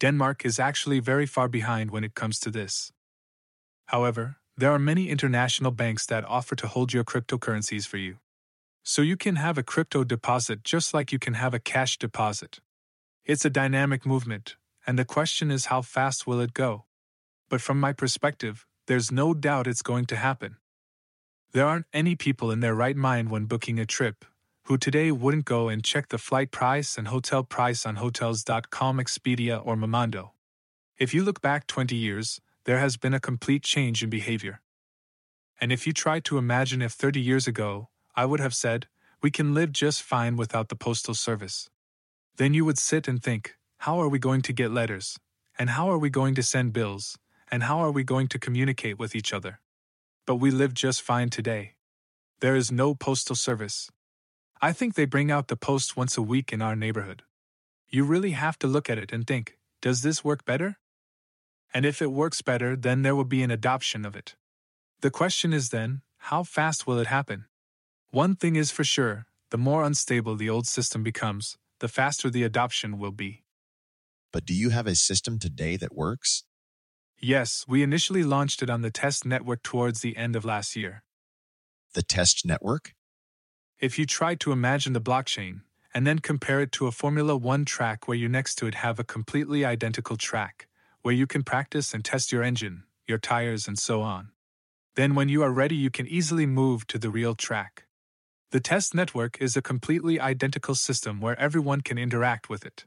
Denmark 0.00 0.46
is 0.46 0.58
actually 0.58 1.00
very 1.00 1.26
far 1.26 1.48
behind 1.48 1.90
when 1.90 2.04
it 2.04 2.14
comes 2.14 2.40
to 2.40 2.50
this. 2.50 2.92
However, 3.86 4.36
there 4.56 4.72
are 4.72 4.78
many 4.78 5.10
international 5.10 5.70
banks 5.70 6.06
that 6.06 6.24
offer 6.24 6.56
to 6.56 6.66
hold 6.66 6.94
your 6.94 7.04
cryptocurrencies 7.04 7.86
for 7.86 7.98
you. 7.98 8.16
So 8.82 9.02
you 9.02 9.16
can 9.18 9.36
have 9.36 9.58
a 9.58 9.62
crypto 9.62 10.02
deposit 10.02 10.64
just 10.64 10.94
like 10.94 11.12
you 11.12 11.18
can 11.18 11.34
have 11.34 11.52
a 11.52 11.60
cash 11.60 11.98
deposit. 11.98 12.60
It's 13.24 13.44
a 13.44 13.50
dynamic 13.50 14.06
movement, 14.06 14.56
and 14.86 14.98
the 14.98 15.04
question 15.04 15.50
is 15.50 15.66
how 15.66 15.82
fast 15.82 16.26
will 16.26 16.40
it 16.40 16.54
go? 16.54 16.87
But 17.48 17.60
from 17.60 17.80
my 17.80 17.92
perspective, 17.92 18.66
there's 18.86 19.12
no 19.12 19.34
doubt 19.34 19.66
it's 19.66 19.82
going 19.82 20.06
to 20.06 20.16
happen. 20.16 20.56
There 21.52 21.66
aren't 21.66 21.86
any 21.92 22.14
people 22.14 22.50
in 22.50 22.60
their 22.60 22.74
right 22.74 22.96
mind 22.96 23.30
when 23.30 23.46
booking 23.46 23.78
a 23.78 23.86
trip 23.86 24.24
who 24.64 24.76
today 24.76 25.10
wouldn't 25.10 25.46
go 25.46 25.70
and 25.70 25.82
check 25.82 26.08
the 26.08 26.18
flight 26.18 26.50
price 26.50 26.98
and 26.98 27.08
hotel 27.08 27.42
price 27.42 27.86
on 27.86 27.96
Hotels.com, 27.96 28.98
Expedia, 28.98 29.64
or 29.64 29.76
Momondo. 29.76 30.32
If 30.98 31.14
you 31.14 31.24
look 31.24 31.40
back 31.40 31.66
20 31.66 31.96
years, 31.96 32.38
there 32.66 32.78
has 32.78 32.98
been 32.98 33.14
a 33.14 33.20
complete 33.20 33.62
change 33.62 34.02
in 34.02 34.10
behavior. 34.10 34.60
And 35.58 35.72
if 35.72 35.86
you 35.86 35.94
try 35.94 36.20
to 36.20 36.36
imagine 36.36 36.82
if 36.82 36.92
30 36.92 37.18
years 37.18 37.46
ago, 37.46 37.88
I 38.14 38.26
would 38.26 38.40
have 38.40 38.54
said, 38.54 38.88
we 39.22 39.30
can 39.30 39.54
live 39.54 39.72
just 39.72 40.02
fine 40.02 40.36
without 40.36 40.68
the 40.68 40.76
postal 40.76 41.14
service. 41.14 41.70
Then 42.36 42.52
you 42.52 42.66
would 42.66 42.78
sit 42.78 43.08
and 43.08 43.22
think, 43.22 43.54
how 43.78 43.98
are 44.02 44.08
we 44.08 44.18
going 44.18 44.42
to 44.42 44.52
get 44.52 44.70
letters? 44.70 45.18
And 45.58 45.70
how 45.70 45.90
are 45.90 45.98
we 45.98 46.10
going 46.10 46.34
to 46.34 46.42
send 46.42 46.74
bills? 46.74 47.16
And 47.50 47.62
how 47.62 47.78
are 47.78 47.90
we 47.90 48.04
going 48.04 48.28
to 48.28 48.38
communicate 48.38 48.98
with 48.98 49.14
each 49.14 49.32
other? 49.32 49.60
But 50.26 50.36
we 50.36 50.50
live 50.50 50.74
just 50.74 51.00
fine 51.02 51.30
today. 51.30 51.74
There 52.40 52.54
is 52.54 52.70
no 52.70 52.94
postal 52.94 53.34
service. 53.34 53.90
I 54.60 54.72
think 54.72 54.94
they 54.94 55.06
bring 55.06 55.30
out 55.30 55.48
the 55.48 55.56
post 55.56 55.96
once 55.96 56.16
a 56.16 56.22
week 56.22 56.52
in 56.52 56.60
our 56.60 56.76
neighborhood. 56.76 57.22
You 57.88 58.04
really 58.04 58.32
have 58.32 58.58
to 58.58 58.66
look 58.66 58.90
at 58.90 58.98
it 58.98 59.12
and 59.12 59.26
think 59.26 59.56
does 59.80 60.02
this 60.02 60.24
work 60.24 60.44
better? 60.44 60.76
And 61.72 61.86
if 61.86 62.02
it 62.02 62.12
works 62.12 62.42
better, 62.42 62.74
then 62.76 63.02
there 63.02 63.14
will 63.14 63.24
be 63.24 63.42
an 63.42 63.50
adoption 63.50 64.04
of 64.04 64.16
it. 64.16 64.34
The 65.00 65.10
question 65.10 65.52
is 65.52 65.70
then 65.70 66.02
how 66.18 66.42
fast 66.42 66.86
will 66.86 66.98
it 66.98 67.06
happen? 67.06 67.46
One 68.10 68.34
thing 68.34 68.56
is 68.56 68.70
for 68.70 68.84
sure 68.84 69.26
the 69.50 69.58
more 69.58 69.84
unstable 69.84 70.36
the 70.36 70.50
old 70.50 70.66
system 70.66 71.02
becomes, 71.02 71.56
the 71.78 71.88
faster 71.88 72.28
the 72.28 72.42
adoption 72.42 72.98
will 72.98 73.12
be. 73.12 73.44
But 74.32 74.44
do 74.44 74.52
you 74.52 74.70
have 74.70 74.86
a 74.86 74.94
system 74.94 75.38
today 75.38 75.76
that 75.76 75.94
works? 75.94 76.44
Yes, 77.20 77.64
we 77.66 77.82
initially 77.82 78.22
launched 78.22 78.62
it 78.62 78.70
on 78.70 78.82
the 78.82 78.92
test 78.92 79.26
network 79.26 79.62
towards 79.64 80.00
the 80.00 80.16
end 80.16 80.36
of 80.36 80.44
last 80.44 80.76
year. 80.76 81.02
The 81.94 82.02
test 82.02 82.46
network? 82.46 82.94
If 83.80 83.98
you 83.98 84.06
try 84.06 84.36
to 84.36 84.52
imagine 84.52 84.92
the 84.92 85.00
blockchain, 85.00 85.62
and 85.92 86.06
then 86.06 86.20
compare 86.20 86.60
it 86.60 86.70
to 86.72 86.86
a 86.86 86.92
Formula 86.92 87.36
One 87.36 87.64
track 87.64 88.06
where 88.06 88.16
you 88.16 88.28
next 88.28 88.54
to 88.56 88.66
it 88.66 88.76
have 88.76 89.00
a 89.00 89.04
completely 89.04 89.64
identical 89.64 90.16
track, 90.16 90.68
where 91.02 91.14
you 91.14 91.26
can 91.26 91.42
practice 91.42 91.92
and 91.92 92.04
test 92.04 92.30
your 92.30 92.42
engine, 92.42 92.84
your 93.06 93.18
tires, 93.18 93.66
and 93.66 93.78
so 93.78 94.02
on. 94.02 94.30
Then, 94.94 95.16
when 95.16 95.28
you 95.28 95.42
are 95.42 95.52
ready, 95.52 95.76
you 95.76 95.90
can 95.90 96.06
easily 96.06 96.46
move 96.46 96.86
to 96.88 96.98
the 96.98 97.10
real 97.10 97.34
track. 97.34 97.86
The 98.50 98.60
test 98.60 98.94
network 98.94 99.40
is 99.40 99.56
a 99.56 99.62
completely 99.62 100.20
identical 100.20 100.74
system 100.74 101.20
where 101.20 101.38
everyone 101.38 101.80
can 101.80 101.98
interact 101.98 102.48
with 102.48 102.64
it. 102.64 102.84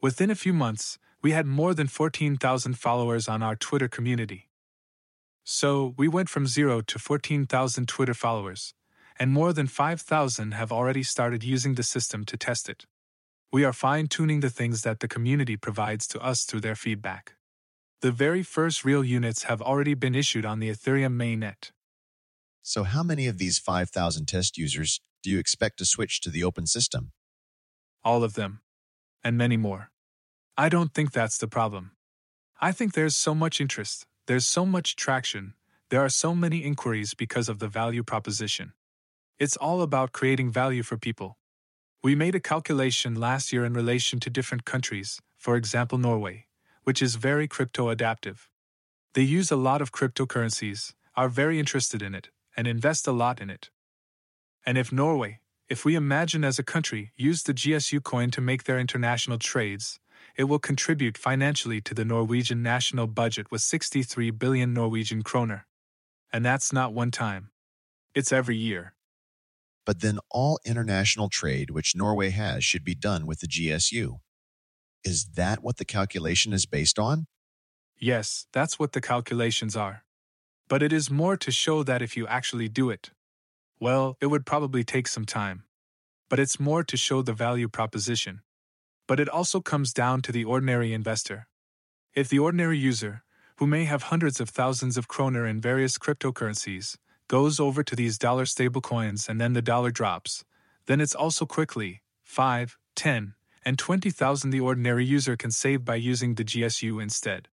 Within 0.00 0.30
a 0.30 0.36
few 0.36 0.52
months, 0.52 0.98
we 1.22 1.32
had 1.32 1.46
more 1.46 1.74
than 1.74 1.86
14,000 1.86 2.74
followers 2.74 3.28
on 3.28 3.42
our 3.42 3.56
Twitter 3.56 3.88
community. 3.88 4.48
So, 5.44 5.94
we 5.96 6.08
went 6.08 6.28
from 6.28 6.46
zero 6.46 6.80
to 6.80 6.98
14,000 6.98 7.86
Twitter 7.86 8.14
followers, 8.14 8.74
and 9.18 9.30
more 9.30 9.52
than 9.52 9.66
5,000 9.66 10.52
have 10.52 10.72
already 10.72 11.02
started 11.02 11.44
using 11.44 11.74
the 11.74 11.82
system 11.82 12.24
to 12.24 12.36
test 12.36 12.68
it. 12.68 12.84
We 13.52 13.64
are 13.64 13.72
fine 13.72 14.08
tuning 14.08 14.40
the 14.40 14.50
things 14.50 14.82
that 14.82 15.00
the 15.00 15.08
community 15.08 15.56
provides 15.56 16.06
to 16.08 16.20
us 16.20 16.44
through 16.44 16.60
their 16.60 16.74
feedback. 16.74 17.34
The 18.02 18.10
very 18.10 18.42
first 18.42 18.84
real 18.84 19.04
units 19.04 19.44
have 19.44 19.62
already 19.62 19.94
been 19.94 20.14
issued 20.14 20.44
on 20.44 20.58
the 20.58 20.68
Ethereum 20.68 21.16
mainnet. 21.16 21.70
So, 22.62 22.82
how 22.82 23.02
many 23.02 23.26
of 23.26 23.38
these 23.38 23.58
5,000 23.58 24.26
test 24.26 24.58
users 24.58 25.00
do 25.22 25.30
you 25.30 25.38
expect 25.38 25.78
to 25.78 25.84
switch 25.84 26.20
to 26.22 26.30
the 26.30 26.44
open 26.44 26.66
system? 26.66 27.12
All 28.04 28.22
of 28.22 28.34
them. 28.34 28.60
And 29.24 29.38
many 29.38 29.56
more. 29.56 29.90
I 30.58 30.70
don't 30.70 30.94
think 30.94 31.12
that's 31.12 31.36
the 31.36 31.48
problem. 31.48 31.90
I 32.62 32.72
think 32.72 32.94
there's 32.94 33.14
so 33.14 33.34
much 33.34 33.60
interest, 33.60 34.06
there's 34.26 34.46
so 34.46 34.64
much 34.64 34.96
traction, 34.96 35.52
there 35.90 36.00
are 36.00 36.08
so 36.08 36.34
many 36.34 36.64
inquiries 36.64 37.12
because 37.12 37.50
of 37.50 37.58
the 37.58 37.68
value 37.68 38.02
proposition. 38.02 38.72
It's 39.38 39.58
all 39.58 39.82
about 39.82 40.12
creating 40.12 40.50
value 40.50 40.82
for 40.82 40.96
people. 40.96 41.36
We 42.02 42.14
made 42.14 42.34
a 42.34 42.40
calculation 42.40 43.16
last 43.16 43.52
year 43.52 43.66
in 43.66 43.74
relation 43.74 44.18
to 44.20 44.30
different 44.30 44.64
countries, 44.64 45.20
for 45.36 45.56
example, 45.56 45.98
Norway, 45.98 46.46
which 46.84 47.02
is 47.02 47.16
very 47.16 47.46
crypto 47.46 47.90
adaptive. 47.90 48.48
They 49.12 49.22
use 49.22 49.50
a 49.50 49.56
lot 49.56 49.82
of 49.82 49.92
cryptocurrencies, 49.92 50.94
are 51.16 51.28
very 51.28 51.58
interested 51.58 52.00
in 52.00 52.14
it, 52.14 52.30
and 52.56 52.66
invest 52.66 53.06
a 53.06 53.12
lot 53.12 53.42
in 53.42 53.50
it. 53.50 53.68
And 54.64 54.78
if 54.78 54.90
Norway, 54.90 55.40
if 55.68 55.84
we 55.84 55.96
imagine 55.96 56.44
as 56.44 56.58
a 56.58 56.64
country, 56.64 57.12
use 57.14 57.42
the 57.42 57.52
GSU 57.52 58.02
coin 58.02 58.30
to 58.30 58.40
make 58.40 58.64
their 58.64 58.78
international 58.78 59.36
trades, 59.36 60.00
it 60.36 60.44
will 60.44 60.58
contribute 60.58 61.16
financially 61.16 61.80
to 61.80 61.94
the 61.94 62.04
Norwegian 62.04 62.62
national 62.62 63.06
budget 63.06 63.50
with 63.50 63.62
63 63.62 64.30
billion 64.30 64.74
Norwegian 64.74 65.22
kroner. 65.22 65.66
And 66.32 66.44
that's 66.44 66.72
not 66.72 66.92
one 66.92 67.10
time. 67.10 67.50
It's 68.14 68.32
every 68.32 68.56
year. 68.56 68.94
But 69.86 70.00
then 70.00 70.18
all 70.30 70.58
international 70.66 71.28
trade 71.28 71.70
which 71.70 71.94
Norway 71.96 72.30
has 72.30 72.64
should 72.64 72.84
be 72.84 72.94
done 72.94 73.26
with 73.26 73.40
the 73.40 73.46
GSU. 73.46 74.18
Is 75.04 75.26
that 75.36 75.62
what 75.62 75.76
the 75.76 75.84
calculation 75.84 76.52
is 76.52 76.66
based 76.66 76.98
on? 76.98 77.26
Yes, 77.98 78.46
that's 78.52 78.78
what 78.78 78.92
the 78.92 79.00
calculations 79.00 79.76
are. 79.76 80.04
But 80.68 80.82
it 80.82 80.92
is 80.92 81.10
more 81.10 81.36
to 81.36 81.50
show 81.50 81.82
that 81.84 82.02
if 82.02 82.16
you 82.16 82.26
actually 82.26 82.68
do 82.68 82.90
it, 82.90 83.10
well, 83.78 84.16
it 84.20 84.26
would 84.26 84.44
probably 84.44 84.82
take 84.82 85.06
some 85.06 85.24
time. 85.24 85.62
But 86.28 86.40
it's 86.40 86.58
more 86.58 86.82
to 86.82 86.96
show 86.96 87.22
the 87.22 87.32
value 87.32 87.68
proposition. 87.68 88.42
But 89.06 89.20
it 89.20 89.28
also 89.28 89.60
comes 89.60 89.92
down 89.92 90.22
to 90.22 90.32
the 90.32 90.44
ordinary 90.44 90.92
investor. 90.92 91.48
If 92.14 92.28
the 92.28 92.38
ordinary 92.38 92.78
user, 92.78 93.22
who 93.58 93.66
may 93.66 93.84
have 93.84 94.04
hundreds 94.04 94.40
of 94.40 94.48
thousands 94.48 94.96
of 94.96 95.08
kroner 95.08 95.46
in 95.46 95.60
various 95.60 95.98
cryptocurrencies, 95.98 96.96
goes 97.28 97.58
over 97.58 97.82
to 97.82 97.96
these 97.96 98.18
dollar 98.18 98.44
stablecoins 98.44 99.28
and 99.28 99.40
then 99.40 99.52
the 99.52 99.62
dollar 99.62 99.90
drops, 99.90 100.44
then 100.86 101.00
it's 101.00 101.14
also 101.14 101.46
quickly 101.46 102.02
5, 102.22 102.76
10, 102.94 103.34
and 103.64 103.78
20,000 103.78 104.50
the 104.50 104.60
ordinary 104.60 105.04
user 105.04 105.36
can 105.36 105.50
save 105.50 105.84
by 105.84 105.96
using 105.96 106.34
the 106.34 106.44
GSU 106.44 107.02
instead. 107.02 107.48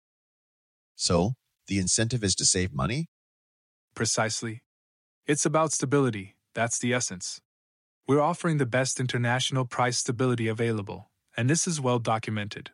So, 0.97 1.35
the 1.67 1.79
incentive 1.79 2.25
is 2.25 2.35
to 2.37 2.45
save 2.45 2.73
money? 2.73 3.09
Precisely. 3.95 4.63
It's 5.27 5.47
about 5.47 5.73
stability, 5.73 6.37
that's 6.55 6.79
the 6.79 6.93
essence. 6.93 7.41
We're 8.09 8.21
offering 8.21 8.59
the 8.59 8.67
best 8.67 8.99
international 8.99 9.65
price 9.67 9.99
stability 9.99 10.49
available, 10.49 11.10
and 11.37 11.49
this 11.49 11.67
is 11.67 11.81
well 11.81 11.99
documented. 11.99 12.71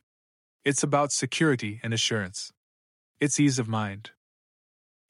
It's 0.64 0.82
about 0.82 1.12
security 1.12 1.80
and 1.82 1.94
assurance. 1.94 2.52
It's 3.20 3.38
ease 3.38 3.58
of 3.58 3.68
mind. 3.68 4.10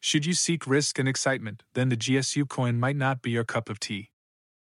Should 0.01 0.27
you 0.27 0.35
seek 0.35 0.67
risk 0.67 0.99
and 0.99 1.09
excitement, 1.09 1.63
then 1.75 1.89
the 1.89 1.97
GSU 1.97 2.49
coin 2.49 2.79
might 2.79 2.97
not 2.97 3.23
be 3.23 3.31
your 3.31 3.45
cup 3.45 3.69
of 3.69 3.81
tea. 3.81 4.11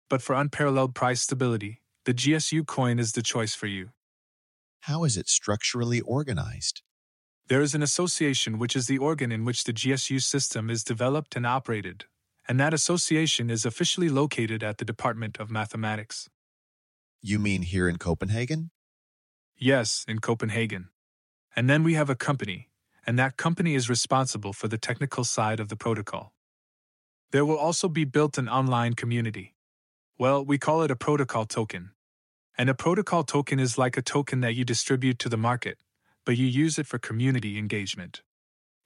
But 0.10 0.22
for 0.22 0.36
unparalleled 0.36 0.94
price 0.94 1.22
stability, 1.22 1.82
the 2.06 2.14
GSU 2.14 2.66
coin 2.68 3.00
is 3.00 3.14
the 3.14 3.22
choice 3.22 3.56
for 3.56 3.68
you. 3.68 3.90
How 4.82 5.04
is 5.04 5.18
it 5.18 5.30
structurally 5.30 6.02
organized? 6.02 6.82
There 7.48 7.62
is 7.62 7.76
an 7.76 7.84
association 7.84 8.60
which 8.60 8.76
is 8.76 8.88
the 8.88 8.98
organ 8.98 9.32
in 9.32 9.46
which 9.46 9.64
the 9.64 9.74
GSU 9.74 10.22
system 10.22 10.70
is 10.70 10.84
developed 10.84 11.36
and 11.36 11.46
operated, 11.46 12.06
and 12.48 12.60
that 12.60 12.74
association 12.74 13.50
is 13.50 13.66
officially 13.66 14.10
located 14.10 14.64
at 14.64 14.78
the 14.78 14.86
Department 14.86 15.38
of 15.40 15.52
Mathematics. 15.52 16.30
You 17.24 17.38
mean 17.38 17.62
here 17.62 17.88
in 17.88 17.98
Copenhagen? 17.98 18.72
Yes, 19.56 20.04
in 20.08 20.20
Copenhagen. 20.20 20.90
And 21.56 21.70
then 21.70 21.84
we 21.84 21.94
have 21.94 22.10
a 22.10 22.16
company, 22.16 22.72
and 23.06 23.20
that 23.20 23.38
company 23.38 23.76
is 23.76 23.92
responsible 23.92 24.54
for 24.54 24.68
the 24.68 24.80
technical 24.80 25.24
side 25.24 25.60
of 25.60 25.70
the 25.70 25.76
protocol. 25.76 26.34
There 27.30 27.46
will 27.46 27.60
also 27.60 27.88
be 27.88 28.06
built 28.06 28.40
an 28.40 28.50
online 28.50 28.96
community. 28.96 29.54
Well, 30.18 30.44
we 30.44 30.58
call 30.58 30.82
it 30.82 30.90
a 30.90 30.96
protocol 30.96 31.46
token. 31.46 31.92
And 32.58 32.72
a 32.72 32.74
protocol 32.74 33.24
token 33.24 33.60
is 33.60 33.78
like 33.78 33.98
a 33.98 34.02
token 34.02 34.42
that 34.42 34.56
you 34.56 34.66
distribute 34.66 35.20
to 35.20 35.30
the 35.30 35.38
market, 35.38 35.78
but 36.26 36.38
you 36.38 36.48
use 36.48 36.80
it 36.80 36.88
for 36.88 36.98
community 36.98 37.56
engagement. 37.56 38.24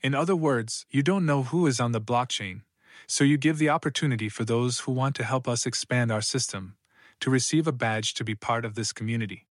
In 0.02 0.14
other 0.14 0.36
words, 0.36 0.86
you 0.90 1.02
don't 1.02 1.26
know 1.26 1.44
who 1.44 1.68
is 1.68 1.80
on 1.80 1.94
the 1.94 2.02
blockchain, 2.02 2.64
so 3.08 3.24
you 3.24 3.38
give 3.38 3.60
the 3.60 3.70
opportunity 3.70 4.28
for 4.28 4.44
those 4.44 4.80
who 4.80 4.92
want 4.92 5.16
to 5.16 5.24
help 5.24 5.48
us 5.48 5.66
expand 5.66 6.12
our 6.12 6.22
system 6.22 6.76
to 7.22 7.30
receive 7.30 7.68
a 7.68 7.72
badge 7.72 8.14
to 8.16 8.24
be 8.24 8.36
part 8.36 8.66
of 8.66 8.76
this 8.76 8.94
community. 8.94 9.48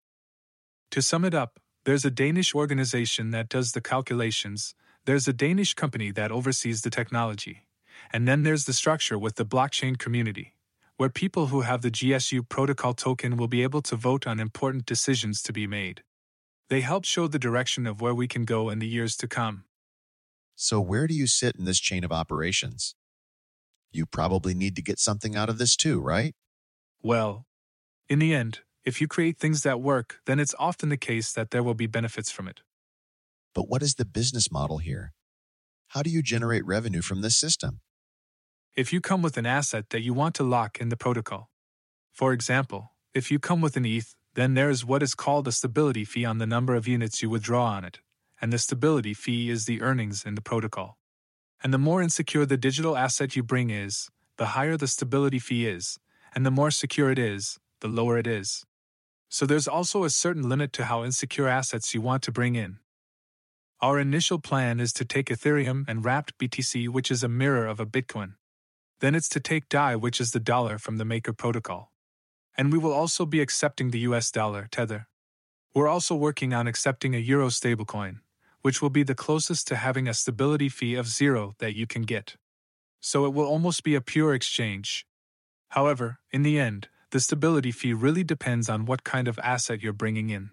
To 0.91 1.03
sum 1.03 1.25
it 1.25 1.35
up, 1.35 1.59
there's 1.85 2.05
a 2.05 2.11
Danish 2.11 2.55
organization 2.55 3.31
that 3.31 3.49
does 3.49 3.73
the 3.73 3.81
calculations, 3.81 4.75
there's 5.05 5.27
a 5.27 5.33
Danish 5.33 5.75
company 5.75 6.11
that 6.13 6.31
oversees 6.31 6.83
the 6.83 6.91
technology, 6.91 7.67
and 8.13 8.29
then 8.29 8.43
there's 8.43 8.67
the 8.67 8.73
structure 8.73 9.19
with 9.19 9.37
the 9.37 9.45
blockchain 9.45 9.99
community, 9.99 10.55
where 10.97 11.09
people 11.09 11.47
who 11.49 11.63
have 11.63 11.83
the 11.83 11.91
GSU 11.91 12.49
protocol 12.49 12.95
token 12.95 13.37
will 13.37 13.49
be 13.49 13.63
able 13.63 13.83
to 13.83 13.97
vote 13.97 14.27
on 14.27 14.39
important 14.39 14.87
decisions 14.87 15.43
to 15.43 15.53
be 15.53 15.67
made. 15.67 16.03
They 16.69 16.83
help 16.83 17.05
show 17.05 17.27
the 17.27 17.39
direction 17.39 17.87
of 17.87 18.01
where 18.01 18.15
we 18.15 18.29
can 18.29 18.45
go 18.45 18.71
in 18.71 18.79
the 18.79 18.87
years 18.87 19.17
to 19.17 19.29
come. 19.29 19.65
So, 20.55 20.81
where 20.81 21.07
do 21.07 21.15
you 21.15 21.27
sit 21.27 21.57
in 21.57 21.65
this 21.65 21.81
chain 21.81 22.05
of 22.05 22.13
operations? 22.13 22.95
You 23.91 24.07
probably 24.07 24.55
need 24.55 24.77
to 24.77 24.83
get 24.83 24.99
something 24.99 25.37
out 25.37 25.49
of 25.49 25.59
this 25.59 25.77
too, 25.77 26.01
right? 26.01 26.35
Well, 27.03 27.47
in 28.13 28.19
the 28.19 28.35
end, 28.35 28.61
if 28.85 29.01
you 29.01 29.09
create 29.09 29.39
things 29.39 29.63
that 29.63 29.81
work, 29.81 30.19
then 30.27 30.39
it's 30.39 30.55
often 30.59 30.91
the 30.91 30.99
case 30.99 31.33
that 31.33 31.51
there 31.51 31.63
will 31.63 31.73
be 31.73 31.87
benefits 31.87 32.31
from 32.31 32.47
it. 32.47 32.61
But 33.55 33.71
what 33.71 33.83
is 33.83 33.95
the 33.95 34.05
business 34.05 34.53
model 34.53 34.77
here? 34.77 35.15
How 35.89 36.03
do 36.03 36.11
you 36.11 36.21
generate 36.21 36.67
revenue 36.67 37.01
from 37.01 37.23
this 37.23 37.39
system? 37.39 37.81
If 38.77 38.93
you 38.93 39.01
come 39.01 39.23
with 39.23 39.39
an 39.39 39.47
asset 39.47 39.89
that 39.91 40.03
you 40.03 40.13
want 40.13 40.35
to 40.35 40.43
lock 40.43 40.79
in 40.79 40.91
the 40.91 40.97
protocol, 40.99 41.49
for 42.13 42.35
example, 42.35 42.93
if 43.15 43.31
you 43.31 43.39
come 43.39 43.63
with 43.63 43.79
an 43.79 43.87
ETH, 43.87 44.15
then 44.35 44.53
there 44.53 44.69
is 44.69 44.85
what 44.85 45.03
is 45.03 45.15
called 45.15 45.49
a 45.49 45.53
stability 45.53 46.05
fee 46.05 46.27
on 46.27 46.37
the 46.37 46.47
number 46.55 46.75
of 46.75 46.87
units 46.87 47.23
you 47.23 47.31
withdraw 47.31 47.65
on 47.65 47.83
it, 47.83 48.01
and 48.43 48.53
the 48.53 48.59
stability 48.59 49.15
fee 49.15 49.49
is 49.49 49.65
the 49.65 49.81
earnings 49.81 50.27
in 50.27 50.35
the 50.35 50.43
protocol. 50.43 50.99
And 51.65 51.73
the 51.73 51.79
more 51.79 52.03
insecure 52.03 52.45
the 52.45 52.59
digital 52.59 52.95
asset 52.95 53.37
you 53.37 53.43
bring 53.43 53.71
is, 53.71 54.11
the 54.37 54.49
higher 54.49 54.77
the 54.77 54.87
stability 54.87 55.39
fee 55.39 55.67
is, 55.67 55.99
and 56.35 56.45
the 56.45 56.51
more 56.51 56.71
secure 56.71 57.11
it 57.11 57.19
is, 57.19 57.59
the 57.83 57.89
lower 57.89 58.17
it 58.17 58.27
is. 58.27 58.65
So 59.29 59.45
there's 59.45 59.69
also 59.69 60.05
a 60.05 60.11
certain 60.11 60.49
limit 60.49 60.73
to 60.75 60.87
how 60.87 61.05
insecure 61.05 61.49
assets 61.49 61.93
you 61.93 62.01
want 62.01 62.23
to 62.23 62.33
bring 62.33 62.55
in. 62.55 62.79
Our 63.81 63.99
initial 63.99 64.39
plan 64.39 64.79
is 64.79 64.93
to 64.95 65.05
take 65.05 65.27
Ethereum 65.27 65.85
and 65.89 66.05
wrapped 66.05 66.39
BTC, 66.39 66.89
which 66.89 67.11
is 67.11 67.23
a 67.23 67.29
mirror 67.29 67.67
of 67.67 67.81
a 67.81 67.87
Bitcoin. 67.87 68.35
Then 69.01 69.15
it's 69.17 69.29
to 69.31 69.41
take 69.41 69.69
DAI, 69.69 69.97
which 69.97 70.21
is 70.21 70.31
the 70.31 70.39
dollar 70.39 70.79
from 70.79 70.99
the 70.99 71.05
Maker 71.05 71.33
protocol. 71.33 71.93
And 72.57 72.73
we 72.73 72.79
will 72.79 72.93
also 72.93 73.27
be 73.27 73.41
accepting 73.41 73.91
the 73.91 74.01
US 74.01 74.31
dollar, 74.31 74.69
Tether. 74.71 75.09
We're 75.75 75.89
also 75.89 76.15
working 76.15 76.55
on 76.55 76.69
accepting 76.69 77.15
a 77.15 77.19
Euro 77.19 77.49
stablecoin, 77.49 78.21
which 78.61 78.81
will 78.81 78.91
be 78.91 79.03
the 79.03 79.15
closest 79.15 79.67
to 79.69 79.77
having 79.77 80.07
a 80.07 80.15
stability 80.15 80.69
fee 80.69 80.95
of 80.95 81.09
zero 81.09 81.55
that 81.59 81.75
you 81.75 81.87
can 81.87 82.03
get. 82.03 82.37
So 83.01 83.25
it 83.25 83.35
will 83.35 83.47
almost 83.47 83.83
be 83.83 83.97
a 83.97 84.01
pure 84.01 84.35
exchange. 84.35 85.07
However, 85.71 86.19
in 86.31 86.43
the 86.43 86.61
end, 86.61 86.89
the 87.13 87.21
stability 87.21 87.71
fee 87.71 87.93
really 87.93 88.25
depends 88.25 88.69
on 88.71 88.87
what 88.87 89.05
kind 89.05 89.29
of 89.29 89.39
asset 89.43 89.83
you're 89.83 89.93
bringing 89.93 90.31
in. 90.31 90.51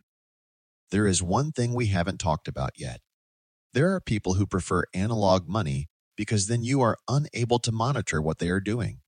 There 0.92 1.08
is 1.08 1.24
one 1.24 1.52
thing 1.52 1.74
we 1.74 1.88
haven't 1.88 2.20
talked 2.20 2.48
about 2.48 2.72
yet. 2.78 3.00
There 3.74 3.94
are 3.94 4.02
people 4.02 4.34
who 4.34 4.46
prefer 4.46 4.84
analog 4.94 5.48
money 5.48 5.88
because 6.18 6.48
then 6.48 6.64
you 6.64 6.82
are 6.82 6.98
unable 7.08 7.60
to 7.60 7.72
monitor 7.72 8.22
what 8.22 8.40
they 8.40 8.50
are 8.50 8.60
doing. 8.60 9.00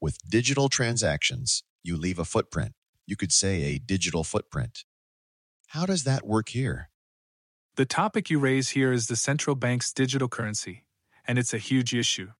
With 0.00 0.18
digital 0.28 0.68
transactions, 0.68 1.62
you 1.82 1.96
leave 1.96 2.18
a 2.18 2.26
footprint. 2.26 2.72
You 3.06 3.16
could 3.16 3.32
say 3.32 3.62
a 3.62 3.78
digital 3.78 4.22
footprint. 4.22 4.84
How 5.68 5.86
does 5.86 6.04
that 6.04 6.26
work 6.26 6.50
here? 6.50 6.90
The 7.76 7.86
topic 7.86 8.28
you 8.28 8.38
raise 8.38 8.70
here 8.70 8.92
is 8.92 9.06
the 9.06 9.16
central 9.16 9.56
bank's 9.56 9.92
digital 9.92 10.28
currency, 10.28 10.84
and 11.26 11.38
it's 11.38 11.54
a 11.54 11.58
huge 11.58 11.94
issue. 11.94 12.32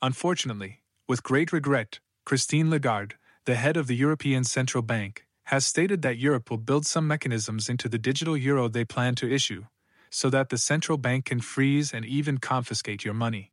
Unfortunately, 0.00 0.82
with 1.06 1.22
great 1.22 1.52
regret, 1.52 2.00
Christine 2.24 2.70
Lagarde, 2.70 3.16
the 3.46 3.54
head 3.54 3.76
of 3.76 3.86
the 3.86 3.94
European 3.94 4.42
Central 4.42 4.82
Bank, 4.82 5.24
has 5.44 5.64
stated 5.64 6.02
that 6.02 6.18
Europe 6.18 6.50
will 6.50 6.58
build 6.58 6.84
some 6.84 7.06
mechanisms 7.06 7.68
into 7.68 7.88
the 7.88 7.98
digital 7.98 8.36
euro 8.36 8.66
they 8.66 8.84
plan 8.84 9.14
to 9.14 9.32
issue, 9.32 9.64
so 10.10 10.28
that 10.28 10.48
the 10.48 10.58
central 10.58 10.98
bank 10.98 11.26
can 11.26 11.40
freeze 11.40 11.94
and 11.94 12.04
even 12.04 12.38
confiscate 12.38 13.04
your 13.04 13.14
money. 13.14 13.52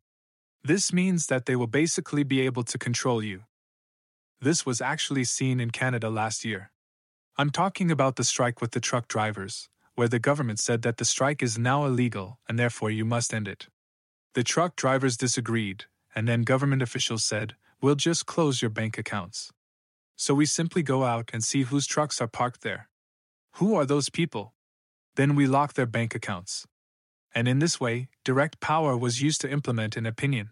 This 0.64 0.92
means 0.92 1.26
that 1.26 1.46
they 1.46 1.54
will 1.54 1.68
basically 1.68 2.24
be 2.24 2.40
able 2.40 2.64
to 2.64 2.76
control 2.76 3.22
you. 3.22 3.44
This 4.40 4.66
was 4.66 4.80
actually 4.80 5.22
seen 5.22 5.60
in 5.60 5.70
Canada 5.70 6.10
last 6.10 6.44
year. 6.44 6.72
I'm 7.38 7.50
talking 7.50 7.92
about 7.92 8.16
the 8.16 8.24
strike 8.24 8.60
with 8.60 8.72
the 8.72 8.80
truck 8.80 9.06
drivers, 9.06 9.68
where 9.94 10.08
the 10.08 10.18
government 10.18 10.58
said 10.58 10.82
that 10.82 10.96
the 10.96 11.04
strike 11.04 11.40
is 11.40 11.56
now 11.56 11.84
illegal 11.84 12.40
and 12.48 12.58
therefore 12.58 12.90
you 12.90 13.04
must 13.04 13.32
end 13.32 13.46
it. 13.46 13.68
The 14.34 14.42
truck 14.42 14.74
drivers 14.74 15.16
disagreed, 15.16 15.84
and 16.16 16.26
then 16.26 16.42
government 16.42 16.82
officials 16.82 17.22
said, 17.22 17.54
We'll 17.80 17.94
just 17.94 18.26
close 18.26 18.60
your 18.60 18.70
bank 18.70 18.98
accounts. 18.98 19.52
So 20.16 20.34
we 20.34 20.46
simply 20.46 20.82
go 20.82 21.04
out 21.04 21.30
and 21.32 21.42
see 21.42 21.62
whose 21.62 21.86
trucks 21.86 22.20
are 22.20 22.28
parked 22.28 22.62
there. 22.62 22.88
Who 23.54 23.74
are 23.74 23.84
those 23.84 24.08
people? 24.08 24.54
Then 25.16 25.34
we 25.34 25.46
lock 25.46 25.74
their 25.74 25.86
bank 25.86 26.14
accounts. 26.14 26.66
And 27.34 27.48
in 27.48 27.58
this 27.58 27.80
way, 27.80 28.08
direct 28.24 28.60
power 28.60 28.96
was 28.96 29.22
used 29.22 29.40
to 29.40 29.50
implement 29.50 29.96
an 29.96 30.06
opinion. 30.06 30.50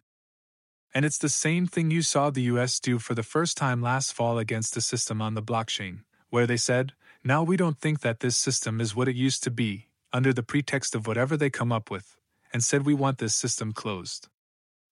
And 0.94 1.04
it's 1.04 1.18
the 1.18 1.28
same 1.28 1.66
thing 1.66 1.90
you 1.90 2.02
saw 2.02 2.30
the 2.30 2.42
US 2.42 2.80
do 2.80 2.98
for 2.98 3.14
the 3.14 3.22
first 3.22 3.56
time 3.56 3.80
last 3.80 4.12
fall 4.12 4.38
against 4.38 4.74
the 4.74 4.80
system 4.80 5.22
on 5.22 5.34
the 5.34 5.42
blockchain, 5.42 6.00
where 6.28 6.46
they 6.46 6.56
said, 6.56 6.92
now 7.24 7.42
we 7.42 7.56
don't 7.56 7.78
think 7.78 8.00
that 8.00 8.20
this 8.20 8.36
system 8.36 8.80
is 8.80 8.96
what 8.96 9.08
it 9.08 9.14
used 9.14 9.42
to 9.44 9.50
be, 9.50 9.88
under 10.12 10.32
the 10.32 10.42
pretext 10.42 10.94
of 10.94 11.06
whatever 11.06 11.36
they 11.36 11.50
come 11.50 11.72
up 11.72 11.90
with, 11.90 12.16
and 12.52 12.64
said 12.64 12.84
we 12.84 12.94
want 12.94 13.18
this 13.18 13.34
system 13.34 13.72
closed. 13.72 14.28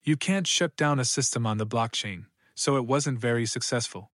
You 0.03 0.17
can't 0.17 0.47
shut 0.47 0.75
down 0.75 0.99
a 0.99 1.05
system 1.05 1.45
on 1.45 1.57
the 1.57 1.67
blockchain, 1.67 2.25
so 2.55 2.77
it 2.77 2.85
wasn't 2.85 3.19
very 3.19 3.45
successful. 3.45 4.10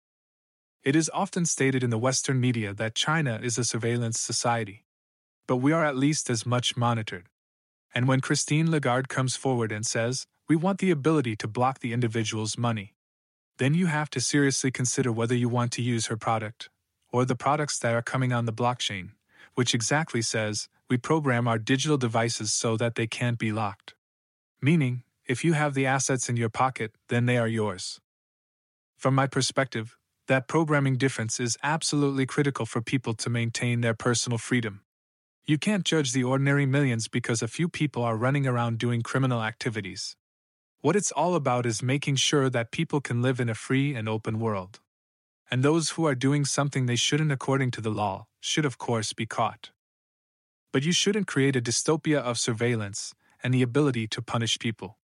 It 0.84 0.96
is 0.96 1.10
often 1.14 1.46
stated 1.46 1.84
in 1.84 1.90
the 1.90 1.98
Western 1.98 2.40
media 2.40 2.74
that 2.74 2.96
China 2.96 3.38
is 3.40 3.56
a 3.56 3.62
surveillance 3.62 4.18
society. 4.18 4.84
But 5.46 5.58
we 5.58 5.70
are 5.70 5.84
at 5.84 5.96
least 5.96 6.28
as 6.28 6.44
much 6.44 6.76
monitored. 6.76 7.26
And 7.94 8.08
when 8.08 8.20
Christine 8.20 8.68
Lagarde 8.68 9.08
comes 9.08 9.36
forward 9.36 9.70
and 9.70 9.86
says, 9.86 10.26
we 10.48 10.56
want 10.56 10.80
the 10.80 10.90
ability 10.90 11.36
to 11.36 11.46
block 11.46 11.78
the 11.78 11.92
individual's 11.92 12.58
money, 12.58 12.94
then 13.58 13.74
you 13.74 13.86
have 13.86 14.10
to 14.10 14.20
seriously 14.20 14.72
consider 14.72 15.12
whether 15.12 15.36
you 15.36 15.48
want 15.48 15.70
to 15.72 15.82
use 15.82 16.06
her 16.06 16.16
product, 16.16 16.68
or 17.12 17.24
the 17.24 17.36
products 17.36 17.78
that 17.78 17.94
are 17.94 18.02
coming 18.02 18.32
on 18.32 18.46
the 18.46 18.52
blockchain, 18.52 19.10
which 19.54 19.74
exactly 19.74 20.22
says, 20.22 20.68
we 20.88 20.96
program 20.96 21.46
our 21.46 21.58
digital 21.58 21.96
devices 21.96 22.52
so 22.52 22.76
that 22.76 22.96
they 22.96 23.06
can't 23.06 23.38
be 23.38 23.52
locked. 23.52 23.94
Meaning, 24.60 25.04
if 25.26 25.44
you 25.44 25.52
have 25.52 25.74
the 25.74 25.86
assets 25.86 26.28
in 26.28 26.36
your 26.36 26.48
pocket, 26.48 26.92
then 27.08 27.26
they 27.26 27.38
are 27.38 27.46
yours. 27.46 28.00
From 28.96 29.14
my 29.14 29.28
perspective, 29.28 29.96
that 30.28 30.48
programming 30.48 30.96
difference 30.96 31.40
is 31.40 31.58
absolutely 31.62 32.26
critical 32.26 32.64
for 32.64 32.80
people 32.80 33.14
to 33.14 33.28
maintain 33.28 33.80
their 33.80 33.94
personal 33.94 34.38
freedom. 34.38 34.82
You 35.44 35.58
can't 35.58 35.84
judge 35.84 36.12
the 36.12 36.22
ordinary 36.22 36.66
millions 36.66 37.08
because 37.08 37.42
a 37.42 37.48
few 37.48 37.68
people 37.68 38.04
are 38.04 38.16
running 38.16 38.46
around 38.46 38.78
doing 38.78 39.02
criminal 39.02 39.42
activities. 39.42 40.16
What 40.80 40.94
it's 40.94 41.10
all 41.10 41.34
about 41.34 41.66
is 41.66 41.82
making 41.82 42.16
sure 42.16 42.48
that 42.50 42.70
people 42.70 43.00
can 43.00 43.22
live 43.22 43.40
in 43.40 43.48
a 43.48 43.54
free 43.54 43.94
and 43.94 44.08
open 44.08 44.38
world. 44.38 44.78
And 45.50 45.62
those 45.62 45.90
who 45.90 46.06
are 46.06 46.14
doing 46.14 46.44
something 46.44 46.86
they 46.86 46.96
shouldn't 46.96 47.32
according 47.32 47.72
to 47.72 47.80
the 47.80 47.90
law 47.90 48.26
should, 48.40 48.64
of 48.64 48.78
course, 48.78 49.12
be 49.12 49.26
caught. 49.26 49.70
But 50.72 50.84
you 50.84 50.92
shouldn't 50.92 51.26
create 51.26 51.56
a 51.56 51.60
dystopia 51.60 52.18
of 52.18 52.38
surveillance 52.38 53.12
and 53.42 53.52
the 53.52 53.62
ability 53.62 54.06
to 54.08 54.22
punish 54.22 54.58
people. 54.58 54.98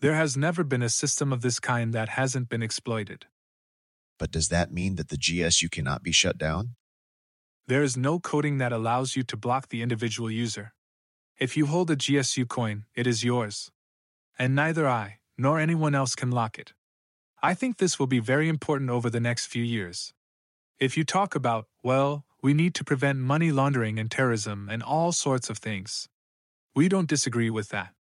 There 0.00 0.14
has 0.14 0.36
never 0.36 0.62
been 0.64 0.82
a 0.82 0.88
system 0.88 1.32
of 1.32 1.40
this 1.40 1.58
kind 1.58 1.92
that 1.92 2.10
hasn't 2.10 2.48
been 2.48 2.62
exploited. 2.62 3.26
But 4.20 4.30
does 4.30 4.48
that 4.50 4.70
mean 4.70 4.96
that 4.96 5.08
the 5.08 5.16
GSU 5.16 5.70
cannot 5.70 6.02
be 6.02 6.12
shut 6.12 6.36
down? 6.36 6.76
There 7.66 7.82
is 7.82 7.96
no 7.96 8.20
coding 8.20 8.58
that 8.58 8.70
allows 8.70 9.16
you 9.16 9.22
to 9.22 9.36
block 9.36 9.70
the 9.70 9.80
individual 9.80 10.30
user. 10.30 10.74
If 11.38 11.56
you 11.56 11.64
hold 11.64 11.90
a 11.90 11.96
GSU 11.96 12.46
coin, 12.46 12.84
it 12.94 13.06
is 13.06 13.24
yours. 13.24 13.70
And 14.38 14.54
neither 14.54 14.86
I, 14.86 15.20
nor 15.38 15.58
anyone 15.58 15.94
else 15.94 16.14
can 16.14 16.30
lock 16.30 16.58
it. 16.58 16.74
I 17.42 17.54
think 17.54 17.78
this 17.78 17.98
will 17.98 18.06
be 18.06 18.18
very 18.18 18.46
important 18.50 18.90
over 18.90 19.08
the 19.08 19.20
next 19.20 19.46
few 19.46 19.64
years. 19.64 20.12
If 20.78 20.98
you 20.98 21.04
talk 21.04 21.34
about, 21.34 21.68
well, 21.82 22.26
we 22.42 22.52
need 22.52 22.74
to 22.74 22.84
prevent 22.84 23.20
money 23.20 23.50
laundering 23.50 23.98
and 23.98 24.10
terrorism 24.10 24.68
and 24.70 24.82
all 24.82 25.12
sorts 25.12 25.48
of 25.48 25.56
things, 25.56 26.10
we 26.74 26.90
don't 26.90 27.08
disagree 27.08 27.48
with 27.48 27.70
that. 27.70 27.94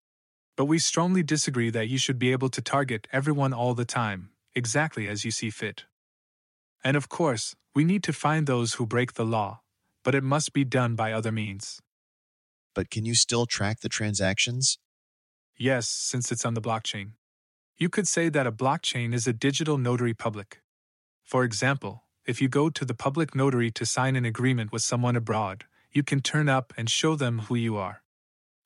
But 0.56 0.66
we 0.66 0.80
strongly 0.80 1.22
disagree 1.22 1.70
that 1.70 1.90
you 1.90 2.00
should 2.00 2.18
be 2.18 2.32
able 2.32 2.50
to 2.50 2.62
target 2.62 3.08
everyone 3.14 3.54
all 3.54 3.76
the 3.76 3.86
time, 3.86 4.32
exactly 4.56 5.08
as 5.08 5.24
you 5.24 5.30
see 5.30 5.52
fit. 5.52 5.86
And 6.84 6.96
of 6.96 7.10
course, 7.10 7.56
we 7.76 7.84
need 7.84 8.04
to 8.04 8.14
find 8.14 8.48
those 8.48 8.76
who 8.76 8.86
break 8.86 9.14
the 9.14 9.26
law, 9.26 9.62
but 10.04 10.16
it 10.16 10.24
must 10.24 10.54
be 10.54 10.64
done 10.64 10.96
by 10.96 11.12
other 11.12 11.32
means. 11.32 11.82
But 12.74 12.90
can 12.90 13.06
you 13.06 13.16
still 13.16 13.46
track 13.46 13.82
the 13.82 13.90
transactions? 13.90 14.78
Yes, 15.58 15.90
since 15.90 16.32
it's 16.32 16.46
on 16.46 16.54
the 16.54 16.62
blockchain. 16.62 17.12
You 17.78 17.90
could 17.90 18.08
say 18.08 18.30
that 18.30 18.48
a 18.48 18.52
blockchain 18.52 19.14
is 19.14 19.28
a 19.28 19.34
digital 19.34 19.78
notary 19.78 20.14
public. 20.14 20.62
For 21.24 21.44
example, 21.44 22.04
if 22.26 22.42
you 22.42 22.50
go 22.50 22.70
to 22.70 22.86
the 22.86 22.94
public 22.94 23.36
notary 23.36 23.72
to 23.72 23.86
sign 23.86 24.16
an 24.16 24.26
agreement 24.26 24.72
with 24.72 24.82
someone 24.82 25.16
abroad, 25.16 25.66
you 25.92 26.04
can 26.04 26.22
turn 26.22 26.50
up 26.50 26.74
and 26.78 26.90
show 26.90 27.16
them 27.16 27.40
who 27.40 27.56
you 27.56 27.78
are. 27.78 28.02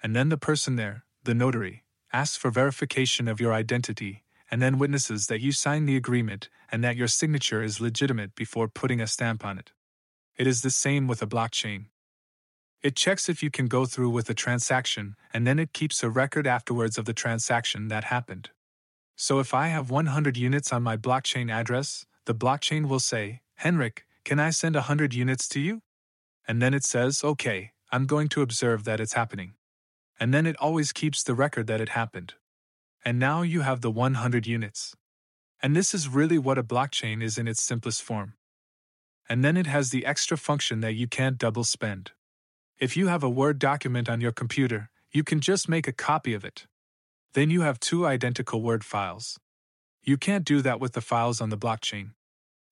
And 0.03 0.15
then 0.15 0.29
the 0.29 0.37
person 0.37 0.75
there, 0.75 1.05
the 1.23 1.33
notary, 1.33 1.83
asks 2.11 2.37
for 2.37 2.51
verification 2.51 3.27
of 3.27 3.39
your 3.39 3.53
identity 3.53 4.23
and 4.51 4.61
then 4.61 4.77
witnesses 4.77 5.27
that 5.27 5.41
you 5.41 5.51
signed 5.51 5.87
the 5.87 5.95
agreement 5.95 6.49
and 6.71 6.83
that 6.83 6.97
your 6.97 7.07
signature 7.07 7.63
is 7.63 7.81
legitimate 7.81 8.35
before 8.35 8.67
putting 8.67 8.99
a 8.99 9.07
stamp 9.07 9.45
on 9.45 9.57
it. 9.57 9.71
It 10.37 10.45
is 10.45 10.61
the 10.61 10.69
same 10.69 11.07
with 11.07 11.21
a 11.21 11.27
blockchain. 11.27 11.85
It 12.83 12.95
checks 12.95 13.29
if 13.29 13.41
you 13.41 13.49
can 13.49 13.67
go 13.67 13.85
through 13.85 14.09
with 14.09 14.29
a 14.29 14.33
transaction 14.33 15.15
and 15.33 15.47
then 15.47 15.57
it 15.57 15.71
keeps 15.73 16.03
a 16.03 16.09
record 16.09 16.45
afterwards 16.45 16.97
of 16.97 17.05
the 17.05 17.13
transaction 17.13 17.87
that 17.87 18.05
happened. 18.05 18.49
So 19.15 19.39
if 19.39 19.53
I 19.53 19.67
have 19.67 19.89
100 19.89 20.35
units 20.35 20.73
on 20.73 20.83
my 20.83 20.97
blockchain 20.97 21.51
address, 21.51 22.05
the 22.25 22.35
blockchain 22.35 22.87
will 22.87 22.99
say, 22.99 23.41
Henrik, 23.55 24.05
can 24.25 24.39
I 24.39 24.49
send 24.49 24.75
100 24.75 25.13
units 25.13 25.47
to 25.49 25.59
you? 25.59 25.81
And 26.47 26.61
then 26.61 26.73
it 26.73 26.83
says, 26.83 27.23
okay, 27.23 27.71
I'm 27.91 28.05
going 28.05 28.27
to 28.29 28.41
observe 28.41 28.83
that 28.83 28.99
it's 28.99 29.13
happening 29.13 29.53
and 30.21 30.31
then 30.31 30.45
it 30.45 30.55
always 30.59 30.93
keeps 30.93 31.23
the 31.23 31.33
record 31.33 31.65
that 31.65 31.81
it 31.81 31.89
happened. 31.89 32.35
And 33.03 33.17
now 33.17 33.41
you 33.41 33.61
have 33.61 33.81
the 33.81 33.91
100 33.91 34.45
units. 34.45 34.95
And 35.61 35.75
this 35.75 35.93
is 35.93 36.07
really 36.07 36.37
what 36.37 36.57
a 36.57 36.63
blockchain 36.63 37.21
is 37.23 37.37
in 37.37 37.47
its 37.47 37.61
simplest 37.61 38.01
form. 38.01 38.33
And 39.29 39.43
then 39.43 39.57
it 39.57 39.67
has 39.67 39.89
the 39.89 40.05
extra 40.05 40.37
function 40.37 40.81
that 40.81 40.93
you 40.93 41.07
can't 41.07 41.37
double 41.37 41.63
spend. 41.63 42.11
If 42.79 42.97
you 42.97 43.07
have 43.07 43.23
a 43.23 43.29
Word 43.29 43.59
document 43.59 44.09
on 44.09 44.21
your 44.21 44.31
computer, 44.31 44.89
you 45.11 45.23
can 45.23 45.39
just 45.39 45.69
make 45.69 45.87
a 45.87 45.93
copy 45.93 46.33
of 46.33 46.43
it. 46.43 46.65
Then 47.33 47.49
you 47.49 47.61
have 47.61 47.79
two 47.79 48.05
identical 48.05 48.61
Word 48.61 48.83
files. 48.83 49.39
You 50.03 50.17
can't 50.17 50.45
do 50.45 50.61
that 50.61 50.79
with 50.79 50.93
the 50.93 51.01
files 51.01 51.39
on 51.41 51.49
the 51.49 51.57
blockchain. 51.57 52.11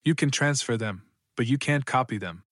You 0.04 0.16
can 0.16 0.32
transfer 0.32 0.78
them, 0.78 1.04
but 1.38 1.46
you 1.46 1.58
can't 1.58 1.86
copy 1.86 2.18
them. 2.18 2.44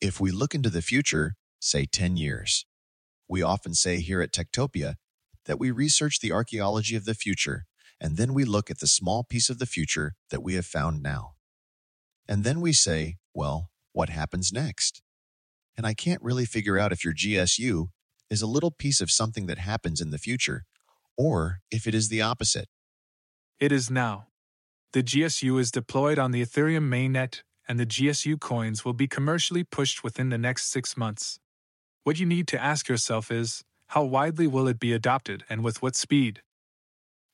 If 0.00 0.20
we 0.20 0.30
look 0.30 0.54
into 0.54 0.68
the 0.68 0.82
future, 0.82 1.34
say 1.58 1.86
10 1.86 2.16
years, 2.16 2.66
we 3.28 3.42
often 3.42 3.74
say 3.74 4.00
here 4.00 4.20
at 4.20 4.32
Techtopia 4.32 4.96
that 5.46 5.58
we 5.58 5.70
research 5.70 6.20
the 6.20 6.32
archaeology 6.32 6.96
of 6.96 7.04
the 7.04 7.14
future, 7.14 7.66
and 8.00 8.16
then 8.16 8.34
we 8.34 8.44
look 8.44 8.70
at 8.70 8.80
the 8.80 8.86
small 8.86 9.24
piece 9.24 9.48
of 9.48 9.58
the 9.58 9.66
future 9.66 10.14
that 10.30 10.42
we 10.42 10.54
have 10.54 10.66
found 10.66 11.02
now. 11.02 11.34
And 12.28 12.44
then 12.44 12.60
we 12.60 12.72
say, 12.72 13.16
well, 13.34 13.70
what 13.92 14.08
happens 14.08 14.52
next? 14.52 15.02
And 15.76 15.86
I 15.86 15.94
can't 15.94 16.22
really 16.22 16.44
figure 16.44 16.78
out 16.78 16.92
if 16.92 17.04
your 17.04 17.14
GSU 17.14 17.88
is 18.28 18.42
a 18.42 18.46
little 18.46 18.70
piece 18.70 19.00
of 19.00 19.10
something 19.10 19.46
that 19.46 19.58
happens 19.58 20.00
in 20.00 20.10
the 20.10 20.18
future, 20.18 20.64
or 21.16 21.60
if 21.70 21.86
it 21.86 21.94
is 21.94 22.08
the 22.08 22.22
opposite. 22.22 22.68
It 23.60 23.72
is 23.72 23.90
now. 23.90 24.26
The 24.92 25.02
GSU 25.02 25.58
is 25.60 25.70
deployed 25.70 26.18
on 26.18 26.30
the 26.30 26.42
Ethereum 26.42 26.88
mainnet, 26.88 27.42
and 27.68 27.78
the 27.78 27.86
GSU 27.86 28.40
coins 28.40 28.84
will 28.84 28.92
be 28.92 29.06
commercially 29.06 29.64
pushed 29.64 30.02
within 30.02 30.30
the 30.30 30.38
next 30.38 30.70
six 30.70 30.96
months. 30.96 31.38
What 32.04 32.18
you 32.18 32.26
need 32.26 32.48
to 32.48 32.62
ask 32.62 32.88
yourself 32.88 33.30
is 33.30 33.64
how 33.88 34.04
widely 34.04 34.46
will 34.46 34.66
it 34.68 34.80
be 34.80 34.92
adopted 34.92 35.44
and 35.48 35.62
with 35.62 35.80
what 35.80 35.94
speed? 35.94 36.42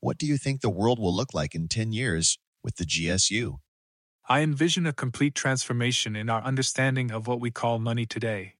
What 0.01 0.19
do 0.19 0.27
you 0.27 0.37
think 0.37 0.61
the 0.61 0.71
world 0.71 0.99
will 0.99 1.15
look 1.15 1.33
like 1.33 1.55
in 1.55 1.69
10 1.69 1.93
years 1.93 2.39
with 2.63 2.77
the 2.77 2.85
GSU? 2.85 3.59
I 4.29 4.41
envision 4.41 4.87
a 4.87 4.93
complete 4.93 5.35
transformation 5.35 6.15
in 6.15 6.29
our 6.29 6.43
understanding 6.43 7.11
of 7.11 7.27
what 7.27 7.41
we 7.41 7.51
call 7.51 7.79
money 7.79 8.07
today. 8.07 8.55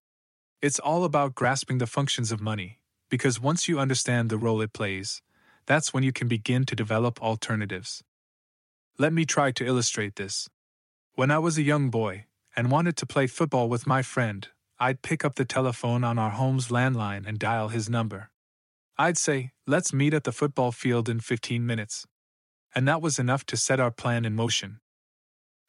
It's 0.61 0.79
all 0.79 1.05
about 1.05 1.35
grasping 1.35 1.79
the 1.79 1.87
functions 1.87 2.33
of 2.33 2.41
money, 2.41 2.79
because 3.11 3.41
once 3.41 3.69
you 3.69 3.79
understand 3.79 4.31
the 4.31 4.39
role 4.39 4.61
it 4.61 4.73
plays, 4.73 5.23
that's 5.67 5.93
when 5.93 6.03
you 6.03 6.13
can 6.13 6.29
begin 6.29 6.65
to 6.67 6.77
develop 6.77 7.23
alternatives. 7.23 8.03
Let 8.99 9.13
me 9.13 9.25
try 9.25 9.53
to 9.53 9.67
illustrate 9.67 10.17
this. 10.17 10.49
When 11.15 11.31
I 11.31 11.39
was 11.39 11.59
a 11.59 11.63
young 11.63 11.91
boy 11.91 12.27
and 12.57 12.71
wanted 12.71 12.97
to 12.97 13.07
play 13.07 13.27
football 13.27 13.69
with 13.69 13.87
my 13.87 14.03
friend, 14.03 14.49
I'd 14.83 15.01
pick 15.01 15.25
up 15.25 15.37
the 15.37 15.45
telephone 15.45 16.03
on 16.03 16.19
our 16.19 16.31
home's 16.31 16.67
landline 16.67 17.25
and 17.25 17.39
dial 17.39 17.69
his 17.69 17.89
number. 17.89 18.31
I'd 18.99 19.17
say, 19.17 19.53
let's 19.65 19.93
meet 19.93 20.13
at 20.13 20.25
the 20.25 20.33
football 20.33 20.73
field 20.73 21.09
in 21.09 21.21
15 21.21 21.65
minutes. 21.65 22.05
And 22.75 22.89
that 22.89 23.01
was 23.01 23.17
enough 23.17 23.47
to 23.47 23.57
set 23.57 23.79
our 23.79 23.93
plan 23.93 24.25
in 24.25 24.35
motion. 24.35 24.81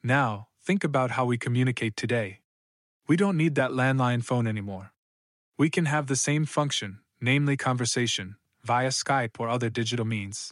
Now, 0.04 0.47
think 0.65 0.84
about 0.84 1.12
how 1.12 1.26
we 1.26 1.38
communicate 1.38 1.95
today. 1.95 2.39
We 3.08 3.15
don't 3.15 3.38
need 3.38 3.54
that 3.54 3.69
landline 3.69 4.23
phone 4.23 4.47
anymore. 4.47 4.93
We 5.60 5.69
can 5.69 5.86
have 5.86 6.08
the 6.08 6.15
same 6.15 6.45
function, 6.45 6.97
namely 7.21 7.56
conversation, 7.56 8.38
via 8.63 8.89
Skype 8.89 9.39
or 9.39 9.47
other 9.47 9.69
digital 9.69 10.06
means. 10.06 10.52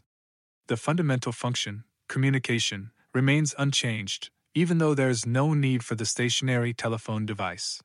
The 0.67 0.77
fundamental 0.77 1.31
function, 1.31 1.83
communication, 2.07 2.91
remains 3.11 3.55
unchanged, 3.57 4.29
even 4.53 4.77
though 4.77 4.93
there 4.93 5.09
is 5.09 5.25
no 5.25 5.55
need 5.55 5.83
for 5.83 5.95
the 5.95 6.05
stationary 6.05 6.75
telephone 6.75 7.25
device. 7.25 7.81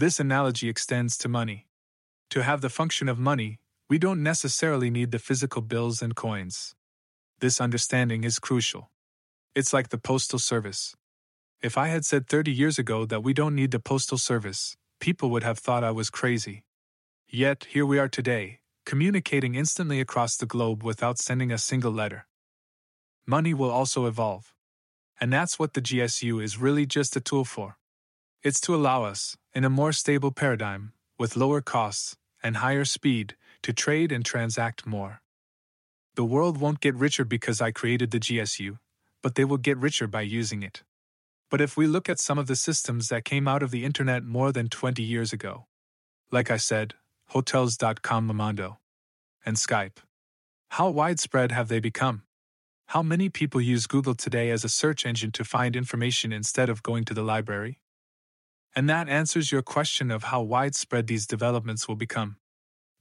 This 0.00 0.18
analogy 0.18 0.70
extends 0.70 1.18
to 1.18 1.28
money. 1.28 1.66
To 2.30 2.42
have 2.42 2.62
the 2.62 2.70
function 2.70 3.06
of 3.06 3.18
money, 3.18 3.60
we 3.90 3.98
don't 3.98 4.22
necessarily 4.22 4.88
need 4.88 5.10
the 5.10 5.18
physical 5.18 5.60
bills 5.60 6.00
and 6.00 6.16
coins. 6.16 6.74
This 7.40 7.60
understanding 7.60 8.24
is 8.24 8.38
crucial. 8.38 8.90
It's 9.54 9.74
like 9.74 9.90
the 9.90 9.98
Postal 9.98 10.38
Service. 10.38 10.96
If 11.60 11.76
I 11.76 11.88
had 11.88 12.06
said 12.06 12.26
30 12.26 12.50
years 12.50 12.78
ago 12.78 13.04
that 13.04 13.22
we 13.22 13.34
don't 13.34 13.54
need 13.54 13.72
the 13.72 13.78
Postal 13.78 14.16
Service, 14.16 14.74
people 15.00 15.28
would 15.28 15.42
have 15.42 15.58
thought 15.58 15.84
I 15.84 15.90
was 15.90 16.08
crazy. 16.08 16.64
Yet, 17.28 17.66
here 17.68 17.84
we 17.84 17.98
are 17.98 18.08
today, 18.08 18.60
communicating 18.86 19.54
instantly 19.54 20.00
across 20.00 20.34
the 20.38 20.46
globe 20.46 20.82
without 20.82 21.18
sending 21.18 21.52
a 21.52 21.58
single 21.58 21.92
letter. 21.92 22.26
Money 23.26 23.52
will 23.52 23.70
also 23.70 24.06
evolve. 24.06 24.54
And 25.20 25.30
that's 25.30 25.58
what 25.58 25.74
the 25.74 25.82
GSU 25.82 26.42
is 26.42 26.56
really 26.56 26.86
just 26.86 27.16
a 27.16 27.20
tool 27.20 27.44
for. 27.44 27.76
It's 28.42 28.62
to 28.62 28.74
allow 28.74 29.04
us, 29.04 29.36
in 29.54 29.64
a 29.64 29.70
more 29.70 29.92
stable 29.92 30.30
paradigm, 30.30 30.92
with 31.18 31.36
lower 31.36 31.60
costs 31.60 32.16
and 32.42 32.58
higher 32.58 32.84
speed, 32.84 33.36
to 33.62 33.72
trade 33.72 34.12
and 34.12 34.24
transact 34.24 34.86
more. 34.86 35.20
The 36.14 36.24
world 36.24 36.58
won't 36.58 36.80
get 36.80 36.94
richer 36.94 37.24
because 37.24 37.60
I 37.60 37.70
created 37.70 38.10
the 38.10 38.20
GSU, 38.20 38.78
but 39.22 39.34
they 39.34 39.44
will 39.44 39.58
get 39.58 39.76
richer 39.76 40.06
by 40.06 40.22
using 40.22 40.62
it. 40.62 40.82
But 41.50 41.60
if 41.60 41.76
we 41.76 41.86
look 41.86 42.08
at 42.08 42.20
some 42.20 42.38
of 42.38 42.46
the 42.46 42.56
systems 42.56 43.08
that 43.08 43.24
came 43.24 43.48
out 43.48 43.62
of 43.62 43.70
the 43.70 43.84
internet 43.84 44.24
more 44.24 44.52
than 44.52 44.68
20 44.68 45.02
years 45.02 45.32
ago, 45.32 45.66
like 46.30 46.50
I 46.50 46.56
said, 46.56 46.94
Hotels.com 47.28 48.28
Momondo, 48.28 48.76
and 49.44 49.56
Skype, 49.56 49.98
how 50.70 50.88
widespread 50.90 51.50
have 51.50 51.68
they 51.68 51.80
become? 51.80 52.22
How 52.86 53.02
many 53.02 53.28
people 53.28 53.60
use 53.60 53.86
Google 53.86 54.14
today 54.14 54.50
as 54.50 54.64
a 54.64 54.68
search 54.68 55.04
engine 55.04 55.32
to 55.32 55.44
find 55.44 55.76
information 55.76 56.32
instead 56.32 56.68
of 56.68 56.82
going 56.82 57.04
to 57.04 57.14
the 57.14 57.22
library? 57.22 57.80
And 58.74 58.88
that 58.88 59.08
answers 59.08 59.50
your 59.50 59.62
question 59.62 60.10
of 60.10 60.24
how 60.24 60.42
widespread 60.42 61.06
these 61.06 61.26
developments 61.26 61.88
will 61.88 61.96
become. 61.96 62.36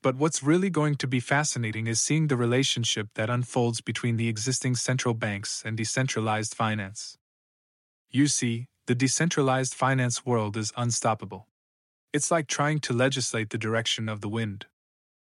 But 0.02 0.16
what's 0.16 0.42
really 0.42 0.70
going 0.70 0.96
to 0.96 1.08
be 1.08 1.20
fascinating 1.20 1.88
is 1.88 2.02
seeing 2.02 2.28
the 2.28 2.38
relationship 2.38 3.10
that 3.16 3.30
unfolds 3.30 3.82
between 3.82 4.18
the 4.18 4.30
existing 4.30 4.76
central 4.76 5.14
banks 5.14 5.62
and 5.66 5.76
decentralized 5.78 6.56
finance. 6.56 7.18
You 8.10 8.28
see, 8.28 8.68
the 8.88 8.96
decentralized 8.96 9.76
finance 9.76 10.26
world 10.26 10.58
is 10.58 10.74
unstoppable. 10.76 11.48
It's 12.14 12.32
like 12.32 12.48
trying 12.48 12.80
to 12.80 12.94
legislate 12.94 13.52
the 13.52 13.58
direction 13.58 14.10
of 14.10 14.22
the 14.22 14.30
wind. 14.30 14.66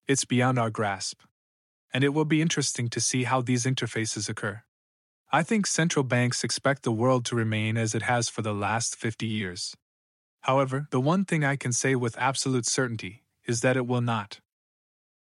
It's 0.07 0.25
beyond 0.25 0.57
our 0.57 0.71
grasp 0.71 1.21
and 1.93 2.03
it 2.03 2.13
will 2.13 2.25
be 2.25 2.41
interesting 2.41 2.87
to 2.89 3.01
see 3.01 3.23
how 3.23 3.41
these 3.41 3.65
interfaces 3.65 4.29
occur. 4.29 4.63
I 5.31 5.43
think 5.43 5.65
central 5.65 6.03
banks 6.03 6.43
expect 6.43 6.83
the 6.83 6.91
world 6.91 7.25
to 7.25 7.35
remain 7.35 7.77
as 7.77 7.95
it 7.95 8.03
has 8.03 8.29
for 8.29 8.41
the 8.41 8.53
last 8.53 8.95
50 8.95 9.25
years. 9.25 9.75
However, 10.41 10.87
the 10.89 10.99
one 10.99 11.23
thing 11.23 11.43
I 11.43 11.55
can 11.55 11.71
say 11.71 11.95
with 11.95 12.17
absolute 12.17 12.65
certainty 12.65 13.23
is 13.45 13.61
that 13.61 13.77
it 13.77 13.85
will 13.85 14.01
not. 14.01 14.39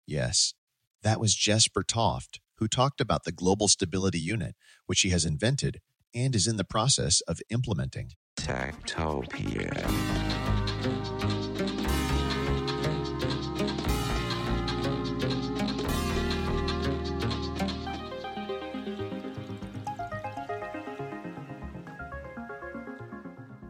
Yes, 0.07 0.55
that 1.03 1.20
was 1.20 1.35
Jesper 1.35 1.83
Toft, 1.83 2.40
who 2.57 2.66
talked 2.66 3.01
about 3.01 3.25
the 3.25 3.33
Global 3.33 3.68
Stability 3.68 4.18
Unit, 4.18 4.55
which 4.87 5.03
he 5.03 5.11
has 5.11 5.25
invented 5.25 5.81
and 6.14 6.35
is 6.35 6.46
in 6.46 6.57
the 6.57 6.64
process 6.64 7.20
of 7.22 7.40
implementing. 7.51 8.12
Techtopia. 8.37 9.70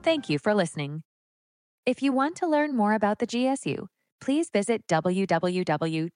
Thank 0.03 0.29
you 0.29 0.39
for 0.39 0.53
listening. 0.55 1.03
If 1.85 2.01
you 2.01 2.12
want 2.12 2.37
to 2.37 2.47
learn 2.47 2.77
more 2.77 2.95
about 2.95 3.18
the 3.18 3.27
GSU, 3.27 3.88
please 4.21 4.51
visit 4.51 4.87
www.gsu.com. 4.87 6.09